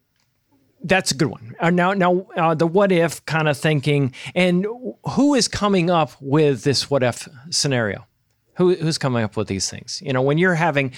that's 0.82 1.10
a 1.10 1.14
good 1.14 1.28
one. 1.28 1.54
Uh, 1.60 1.70
now 1.70 1.92
now 1.92 2.26
uh, 2.36 2.54
the 2.54 2.66
what 2.66 2.92
if 2.92 3.24
kind 3.26 3.48
of 3.48 3.58
thinking, 3.58 4.14
and 4.34 4.66
who 5.10 5.34
is 5.34 5.48
coming 5.48 5.90
up 5.90 6.12
with 6.20 6.62
this 6.62 6.88
what 6.90 7.02
if 7.02 7.28
scenario? 7.50 8.06
Who 8.54 8.74
who's 8.74 8.98
coming 8.98 9.24
up 9.24 9.36
with 9.36 9.48
these 9.48 9.68
things? 9.68 10.00
You 10.04 10.12
know, 10.12 10.22
when 10.22 10.38
you're 10.38 10.54
having. 10.54 10.92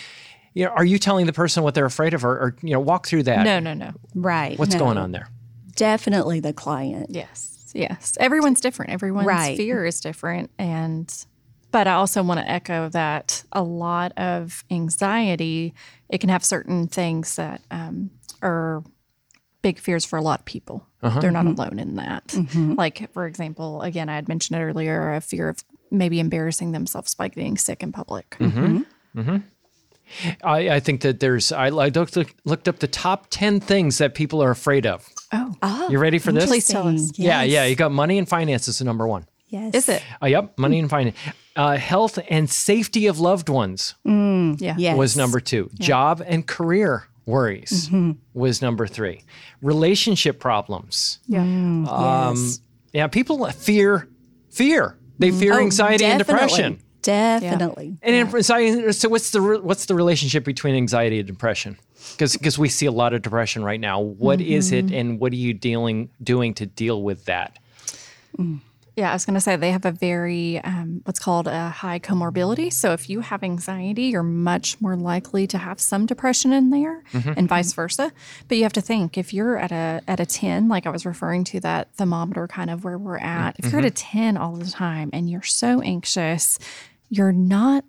You 0.53 0.65
know, 0.65 0.73
are 0.73 0.85
you 0.85 0.99
telling 0.99 1.27
the 1.27 1.33
person 1.33 1.63
what 1.63 1.77
they're 1.77 1.87
afraid 1.87 2.13
of, 2.13 2.25
or, 2.25 2.33
or 2.33 2.57
you 2.61 2.73
know, 2.73 2.81
walk 2.81 3.07
through 3.07 3.23
that? 3.23 3.45
No, 3.45 3.61
no, 3.61 3.73
no. 3.73 3.93
Right. 4.17 4.59
What's 4.59 4.73
no. 4.73 4.81
going 4.81 4.99
on 4.99 5.13
there? 5.13 5.29
Definitely 5.77 6.41
the 6.41 6.53
client. 6.53 7.11
Yes, 7.11 7.71
yes. 7.73 8.17
Everyone's 8.19 8.61
different. 8.61 8.91
Everyone's 8.91 9.29
right. 9.29 9.57
fear 9.57 9.85
is 9.87 10.01
different, 10.01 10.51
and 10.59 11.09
but 11.71 11.87
I 11.87 11.95
also 11.95 12.23
want 12.23 12.41
to 12.41 12.51
echo 12.51 12.89
that 12.91 13.45
a 13.53 13.63
lot 13.63 14.13
of 14.17 14.65
anxiety, 14.71 15.75
it 16.09 16.19
can 16.19 16.29
have 16.29 16.45
certain 16.45 16.87
things 16.87 17.37
that 17.37 17.63
um, 17.71 18.11
are 18.43 18.83
big 19.63 19.79
fears 19.79 20.05
for 20.05 20.19
a 20.19 20.23
lot 20.23 20.41
of 20.41 20.47
people. 20.47 20.87
Uh-huh. 21.03 21.21
They're 21.21 21.31
not 21.31 21.45
mm-hmm. 21.45 21.61
alone 21.61 21.79
in 21.79 21.97
that. 21.97 22.27
Mm-hmm. 22.29 22.75
Like, 22.75 23.13
for 23.13 23.27
example, 23.27 23.83
again, 23.83 24.09
I 24.09 24.15
had 24.15 24.29
mentioned 24.29 24.59
it 24.59 24.63
earlier 24.63 25.15
a 25.15 25.21
fear 25.21 25.49
of 25.49 25.65
maybe 25.91 26.21
embarrassing 26.21 26.73
themselves 26.73 27.15
by 27.15 27.29
getting 27.29 27.57
sick 27.57 27.83
in 27.83 27.93
public. 27.93 28.37
Mm-hmm. 28.39 28.83
mm-hmm. 29.17 29.37
I, 30.43 30.71
I, 30.71 30.81
think 30.81 31.03
that 31.03 31.21
there's, 31.21 31.53
I, 31.53 31.67
I 31.67 31.89
looked, 31.89 32.17
looked 32.45 32.67
up 32.67 32.81
the 32.81 32.89
top 32.89 33.29
10 33.31 33.61
things 33.61 33.99
that 33.99 34.17
people 34.17 34.43
are 34.43 34.51
afraid 34.51 34.85
of. 34.85 35.09
Oh, 35.33 35.55
oh 35.63 35.89
you 35.89 36.01
ready 36.01 36.19
for 36.19 36.33
this? 36.33 36.47
Please 36.47 36.67
tell 36.67 36.89
us. 36.89 37.13
Yes. 37.15 37.19
Yeah, 37.19 37.43
yeah. 37.43 37.65
You 37.67 37.77
got 37.77 37.93
money 37.93 38.19
and 38.19 38.29
finances 38.29 38.83
number 38.83 39.07
one. 39.07 39.27
Yes. 39.51 39.75
Is 39.75 39.89
it? 39.89 40.03
Uh, 40.23 40.27
yep, 40.27 40.57
money 40.57 40.79
and 40.79 40.89
finance. 40.89 41.17
Uh, 41.57 41.77
health 41.77 42.19
and 42.29 42.49
safety 42.49 43.07
of 43.09 43.19
loved 43.19 43.49
ones 43.49 43.95
mm, 44.07 44.59
yeah. 44.61 44.77
yes. 44.79 44.97
was 44.97 45.17
number 45.17 45.41
two. 45.41 45.69
Yeah. 45.75 45.87
Job 45.87 46.23
and 46.25 46.47
career 46.47 47.09
worries 47.27 47.89
mm-hmm. 47.89 48.13
was 48.33 48.63
number 48.63 48.87
three. 48.87 49.25
Relationship 49.61 50.39
problems. 50.39 51.19
Yeah. 51.27 51.41
Mm, 51.41 51.89
um, 51.89 52.37
yes. 52.37 52.61
Yeah, 52.93 53.07
people 53.09 53.45
fear 53.51 54.09
fear. 54.51 54.97
They 55.19 55.31
fear 55.31 55.55
oh, 55.55 55.61
anxiety 55.61 56.05
and 56.05 56.19
depression. 56.19 56.81
Definitely. 57.03 57.99
Yeah. 58.03 58.09
And 58.09 58.35
anxiety, 58.35 58.93
so 58.93 59.09
what's 59.09 59.31
the 59.31 59.61
what's 59.63 59.87
the 59.87 59.95
relationship 59.95 60.45
between 60.45 60.75
anxiety 60.75 61.19
and 61.19 61.27
depression? 61.27 61.79
Because 62.13 62.37
because 62.37 62.59
we 62.59 62.69
see 62.69 62.87
a 62.87 62.93
lot 62.93 63.13
of 63.13 63.23
depression 63.23 63.65
right 63.65 63.81
now. 63.81 64.01
What 64.01 64.39
mm-hmm. 64.39 64.53
is 64.53 64.73
it, 64.73 64.93
and 64.93 65.19
what 65.19 65.33
are 65.33 65.37
you 65.37 65.55
dealing 65.55 66.11
doing 66.23 66.55
to 66.55 66.67
deal 66.67 67.03
with 67.03 67.27
that? 67.27 67.59
Mm. 68.39 68.61
Yeah, 69.01 69.13
I 69.13 69.15
was 69.15 69.25
going 69.25 69.33
to 69.33 69.41
say 69.41 69.57
they 69.57 69.71
have 69.71 69.87
a 69.87 69.93
very, 69.93 70.59
um, 70.59 71.01
what's 71.05 71.19
called 71.19 71.49
a 71.49 71.71
high 71.71 71.99
comorbidity. 71.99 72.71
So 72.71 72.93
if 72.93 73.09
you 73.09 73.21
have 73.21 73.43
anxiety, 73.43 74.03
you're 74.03 74.23
much 74.23 74.79
more 74.79 74.95
likely 74.95 75.47
to 75.47 75.57
have 75.57 75.81
some 75.81 76.05
depression 76.05 76.53
in 76.53 76.69
there 76.69 77.03
mm-hmm. 77.11 77.33
and 77.35 77.49
vice 77.49 77.73
versa. 77.73 78.13
But 78.47 78.59
you 78.59 78.65
have 78.65 78.75
to 78.75 78.83
think 78.83 79.17
if 79.17 79.33
you're 79.33 79.57
at 79.57 79.73
a, 79.73 80.03
at 80.07 80.21
a 80.21 80.27
10, 80.27 80.69
like 80.69 80.87
I 80.87 80.91
was 80.91 81.07
referring 81.07 81.45
to 81.45 81.61
that 81.61 81.95
thermometer 81.95 82.47
kind 82.47 82.69
of 82.69 82.85
where 82.85 82.99
we're 82.99 83.17
at, 83.17 83.59
if 83.59 83.65
mm-hmm. 83.65 83.71
you're 83.71 83.87
at 83.87 83.91
a 83.91 83.91
10 83.91 84.37
all 84.37 84.57
the 84.57 84.71
time 84.71 85.09
and 85.15 85.31
you're 85.31 85.41
so 85.41 85.81
anxious, 85.81 86.59
you're 87.09 87.33
not 87.33 87.85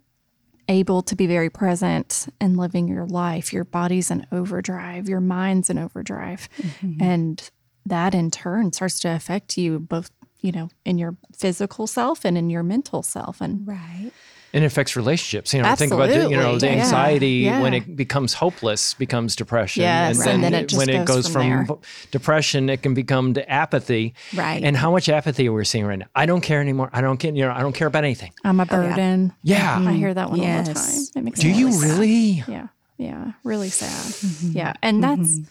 able 0.70 1.02
to 1.02 1.16
be 1.18 1.28
very 1.28 1.50
present 1.50 2.30
and 2.40 2.56
living 2.56 2.88
your 2.88 3.06
life. 3.06 3.52
Your 3.52 3.66
body's 3.66 4.12
in 4.12 4.26
overdrive, 4.32 5.10
your 5.10 5.20
mind's 5.20 5.70
in 5.70 5.78
overdrive. 5.78 6.48
Mm-hmm. 6.58 7.04
And 7.04 7.52
that 7.86 8.16
in 8.16 8.32
turn 8.32 8.72
starts 8.72 9.02
to 9.02 9.10
affect 9.10 9.58
you 9.58 9.80
both 9.80 10.10
you 10.42 10.52
know, 10.52 10.70
in 10.86 10.98
your 10.98 11.16
physical 11.38 11.88
self 11.88 12.26
and 12.26 12.38
in 12.38 12.50
your 12.50 12.64
mental 12.64 13.04
self. 13.04 13.42
And 13.42 13.66
Right. 13.68 14.12
And 14.54 14.66
it 14.66 14.68
affects 14.68 14.98
relationships. 14.98 15.54
You 15.54 15.62
know, 15.62 15.74
think 15.76 15.94
about 15.94 16.10
the, 16.10 16.30
you 16.30 16.36
know 16.36 16.58
the 16.58 16.68
Absolutely. 16.68 16.68
Yeah. 16.68 16.84
anxiety 16.84 17.50
when 17.50 17.74
it 17.74 17.96
becomes 17.96 18.34
hopeless 18.34 18.94
becomes 18.96 19.34
depression, 19.38 19.84
Yes, 19.84 20.28
and 20.28 20.44
then 20.44 20.54
it 20.54 20.68
just 20.68 20.78
when 20.78 20.90
it 20.90 21.06
goes 21.06 21.24
goes 21.24 21.30
from 21.32 21.66
from, 21.68 21.80
depression, 22.12 22.70
it 22.70 22.82
can 22.82 22.94
become 22.94 23.34
to 23.36 23.50
apathy. 23.50 24.14
Right. 24.36 24.62
And 24.62 24.76
how 24.76 24.92
much 24.92 25.08
apathy 25.08 25.48
we're 25.48 25.60
we 25.60 25.64
seeing 25.66 25.86
right 25.86 26.00
now? 26.00 26.08
I 26.16 26.26
don't 26.26 26.42
care 26.42 26.60
anymore. 26.60 26.90
I 26.92 27.00
don't 27.00 27.16
care. 27.16 27.32
You 27.34 27.46
know, 27.46 27.54
I 27.54 27.62
don't 27.62 27.72
care 27.72 27.88
about 27.88 28.04
anything. 28.04 28.34
I'm 28.44 28.60
a 28.60 28.64
Oh, 28.64 28.66
yeah. 28.82 28.90
burden. 28.90 29.34
Yeah. 29.42 29.78
Mm-hmm. 29.80 29.88
I 29.88 29.94
hear 29.94 30.14
that 30.14 30.30
one 30.32 30.40
all 30.42 30.46
the 30.46 30.52
Yes. 30.52 31.10
time. 31.12 31.22
It 31.22 31.26
makes 31.26 31.40
Do 31.40 31.48
me 31.48 31.58
you 31.58 31.68
really 31.68 31.78
sad. 31.80 31.90
really? 32.00 32.44
Yeah. 32.50 32.68
Yeah. 32.98 33.32
Really 33.46 33.70
sad. 33.70 33.90
Mm-hmm. 33.90 34.58
Yeah. 34.58 34.74
And 34.82 35.02
that's, 35.02 35.22
mm-hmm. 35.40 35.44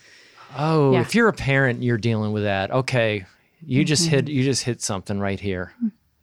Oh, 0.62 0.92
Yeah. 0.92 1.00
if 1.00 1.14
you're 1.14 1.28
a 1.28 1.32
parent, 1.32 1.82
you're 1.82 1.96
dealing 1.96 2.32
with 2.32 2.42
that. 2.42 2.70
Okay, 2.70 3.24
you 3.62 3.84
just 3.84 4.08
hit 4.08 4.26
mm-hmm. 4.26 4.34
you 4.34 4.44
just 4.44 4.64
hit 4.64 4.80
something 4.82 5.18
right 5.18 5.40
here. 5.40 5.72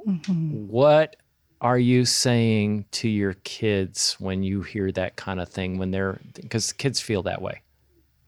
Mm-hmm. 0.05 0.67
What 0.67 1.15
are 1.59 1.79
you 1.79 2.05
saying 2.05 2.85
to 2.91 3.09
your 3.09 3.33
kids 3.43 4.15
when 4.19 4.43
you 4.43 4.61
hear 4.61 4.91
that 4.91 5.15
kind 5.15 5.39
of 5.39 5.49
thing 5.49 5.77
when 5.77 5.91
they're 5.91 6.19
because 6.35 6.73
kids 6.73 6.99
feel 6.99 7.23
that 7.23 7.41
way? 7.41 7.61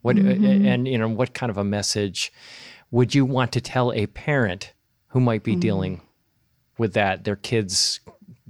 What 0.02 0.18
uh, 0.18 0.22
uh, 0.22 0.24
mm-hmm. 0.24 0.66
and 0.66 0.88
you 0.88 0.98
know 0.98 1.10
what 1.10 1.34
kind 1.34 1.50
of 1.50 1.58
a 1.58 1.64
message 1.64 2.32
would 2.92 3.14
you 3.14 3.26
want 3.26 3.52
to 3.54 3.62
tell 3.62 3.94
a 3.94 4.08
parent 4.08 4.74
who 5.08 5.20
might 5.20 5.44
be 5.44 5.56
dealing 5.56 5.98
mm. 5.98 6.02
with 6.78 6.94
that? 6.94 7.24
Their 7.24 7.36
kids 7.36 8.00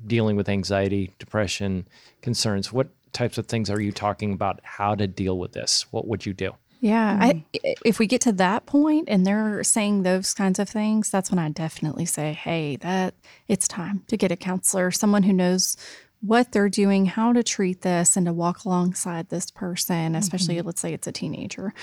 dealing 0.05 0.35
with 0.35 0.49
anxiety, 0.49 1.13
depression, 1.19 1.87
concerns. 2.21 2.71
What 2.71 2.89
types 3.11 3.37
of 3.37 3.47
things 3.47 3.69
are 3.69 3.81
you 3.81 3.91
talking 3.91 4.33
about? 4.33 4.59
How 4.63 4.95
to 4.95 5.07
deal 5.07 5.37
with 5.37 5.53
this? 5.53 5.85
What 5.91 6.07
would 6.07 6.25
you 6.25 6.33
do? 6.33 6.55
Yeah. 6.79 7.17
I, 7.21 7.45
if 7.85 7.99
we 7.99 8.07
get 8.07 8.21
to 8.21 8.31
that 8.33 8.65
point 8.65 9.09
and 9.09 9.25
they're 9.27 9.63
saying 9.63 10.03
those 10.03 10.33
kinds 10.33 10.59
of 10.59 10.69
things, 10.69 11.09
that's 11.09 11.29
when 11.29 11.39
I 11.39 11.49
definitely 11.49 12.05
say, 12.05 12.33
hey, 12.33 12.77
that 12.77 13.15
it's 13.47 13.67
time 13.67 14.03
to 14.07 14.15
get 14.15 14.31
a 14.31 14.37
counselor, 14.37 14.91
someone 14.91 15.23
who 15.23 15.33
knows 15.33 15.75
what 16.21 16.51
they're 16.51 16.69
doing, 16.69 17.05
how 17.05 17.33
to 17.33 17.43
treat 17.43 17.81
this, 17.81 18.15
and 18.15 18.25
to 18.25 18.33
walk 18.33 18.65
alongside 18.65 19.29
this 19.29 19.51
person, 19.51 20.15
especially 20.15 20.61
let's 20.61 20.81
say 20.81 20.93
it's 20.93 21.07
a 21.07 21.11
teenager. 21.11 21.73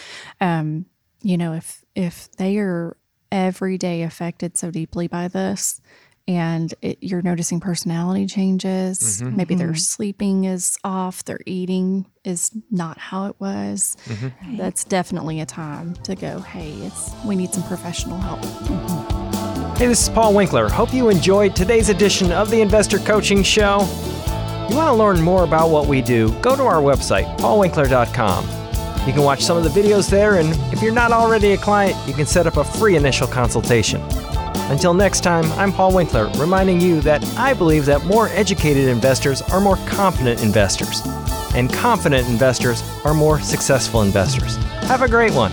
Um, 0.40 0.86
you 1.22 1.36
know, 1.36 1.54
if 1.54 1.84
if 1.94 2.30
they 2.32 2.58
are 2.58 2.96
every 3.32 3.78
day 3.78 4.02
affected 4.02 4.56
so 4.56 4.70
deeply 4.70 5.08
by 5.08 5.28
this, 5.28 5.80
and 6.28 6.74
it, 6.82 6.98
you're 7.00 7.22
noticing 7.22 7.60
personality 7.60 8.26
changes, 8.26 9.22
mm-hmm. 9.22 9.36
maybe 9.36 9.54
their 9.54 9.68
mm-hmm. 9.68 9.76
sleeping 9.76 10.44
is 10.44 10.76
off, 10.82 11.24
their 11.24 11.38
eating 11.46 12.06
is 12.24 12.50
not 12.70 12.98
how 12.98 13.26
it 13.26 13.36
was. 13.38 13.96
Mm-hmm. 14.06 14.56
That's 14.56 14.84
definitely 14.84 15.40
a 15.40 15.46
time 15.46 15.94
to 16.04 16.14
go. 16.14 16.40
Hey, 16.40 16.72
it's 16.82 17.12
we 17.24 17.36
need 17.36 17.54
some 17.54 17.62
professional 17.64 18.18
help. 18.18 18.44
Hey, 19.78 19.86
this 19.86 20.02
is 20.02 20.08
Paul 20.08 20.34
Winkler. 20.34 20.68
Hope 20.68 20.92
you 20.92 21.10
enjoyed 21.10 21.54
today's 21.54 21.90
edition 21.90 22.32
of 22.32 22.50
the 22.50 22.60
Investor 22.60 22.98
Coaching 22.98 23.42
Show. 23.42 23.80
You 24.68 24.74
want 24.74 24.88
to 24.88 24.94
learn 24.94 25.20
more 25.20 25.44
about 25.44 25.70
what 25.70 25.86
we 25.86 26.02
do? 26.02 26.32
Go 26.40 26.56
to 26.56 26.62
our 26.62 26.80
website, 26.80 27.38
paulwinkler.com. 27.38 28.44
You 29.06 29.12
can 29.12 29.22
watch 29.22 29.44
some 29.44 29.56
of 29.56 29.62
the 29.62 29.70
videos 29.70 30.10
there, 30.10 30.40
and 30.40 30.48
if 30.72 30.82
you're 30.82 30.92
not 30.92 31.12
already 31.12 31.52
a 31.52 31.56
client, 31.56 31.96
you 32.08 32.14
can 32.14 32.26
set 32.26 32.48
up 32.48 32.56
a 32.56 32.64
free 32.64 32.96
initial 32.96 33.28
consultation. 33.28 34.00
Until 34.68 34.94
next 34.94 35.20
time, 35.20 35.44
I'm 35.52 35.72
Paul 35.72 35.94
Winkler, 35.94 36.28
reminding 36.38 36.80
you 36.80 37.00
that 37.02 37.24
I 37.36 37.54
believe 37.54 37.86
that 37.86 38.04
more 38.04 38.28
educated 38.30 38.88
investors 38.88 39.40
are 39.42 39.60
more 39.60 39.76
confident 39.86 40.42
investors, 40.42 41.02
and 41.54 41.72
confident 41.72 42.28
investors 42.28 42.82
are 43.04 43.14
more 43.14 43.38
successful 43.40 44.02
investors. 44.02 44.56
Have 44.88 45.02
a 45.02 45.08
great 45.08 45.32
one. 45.32 45.52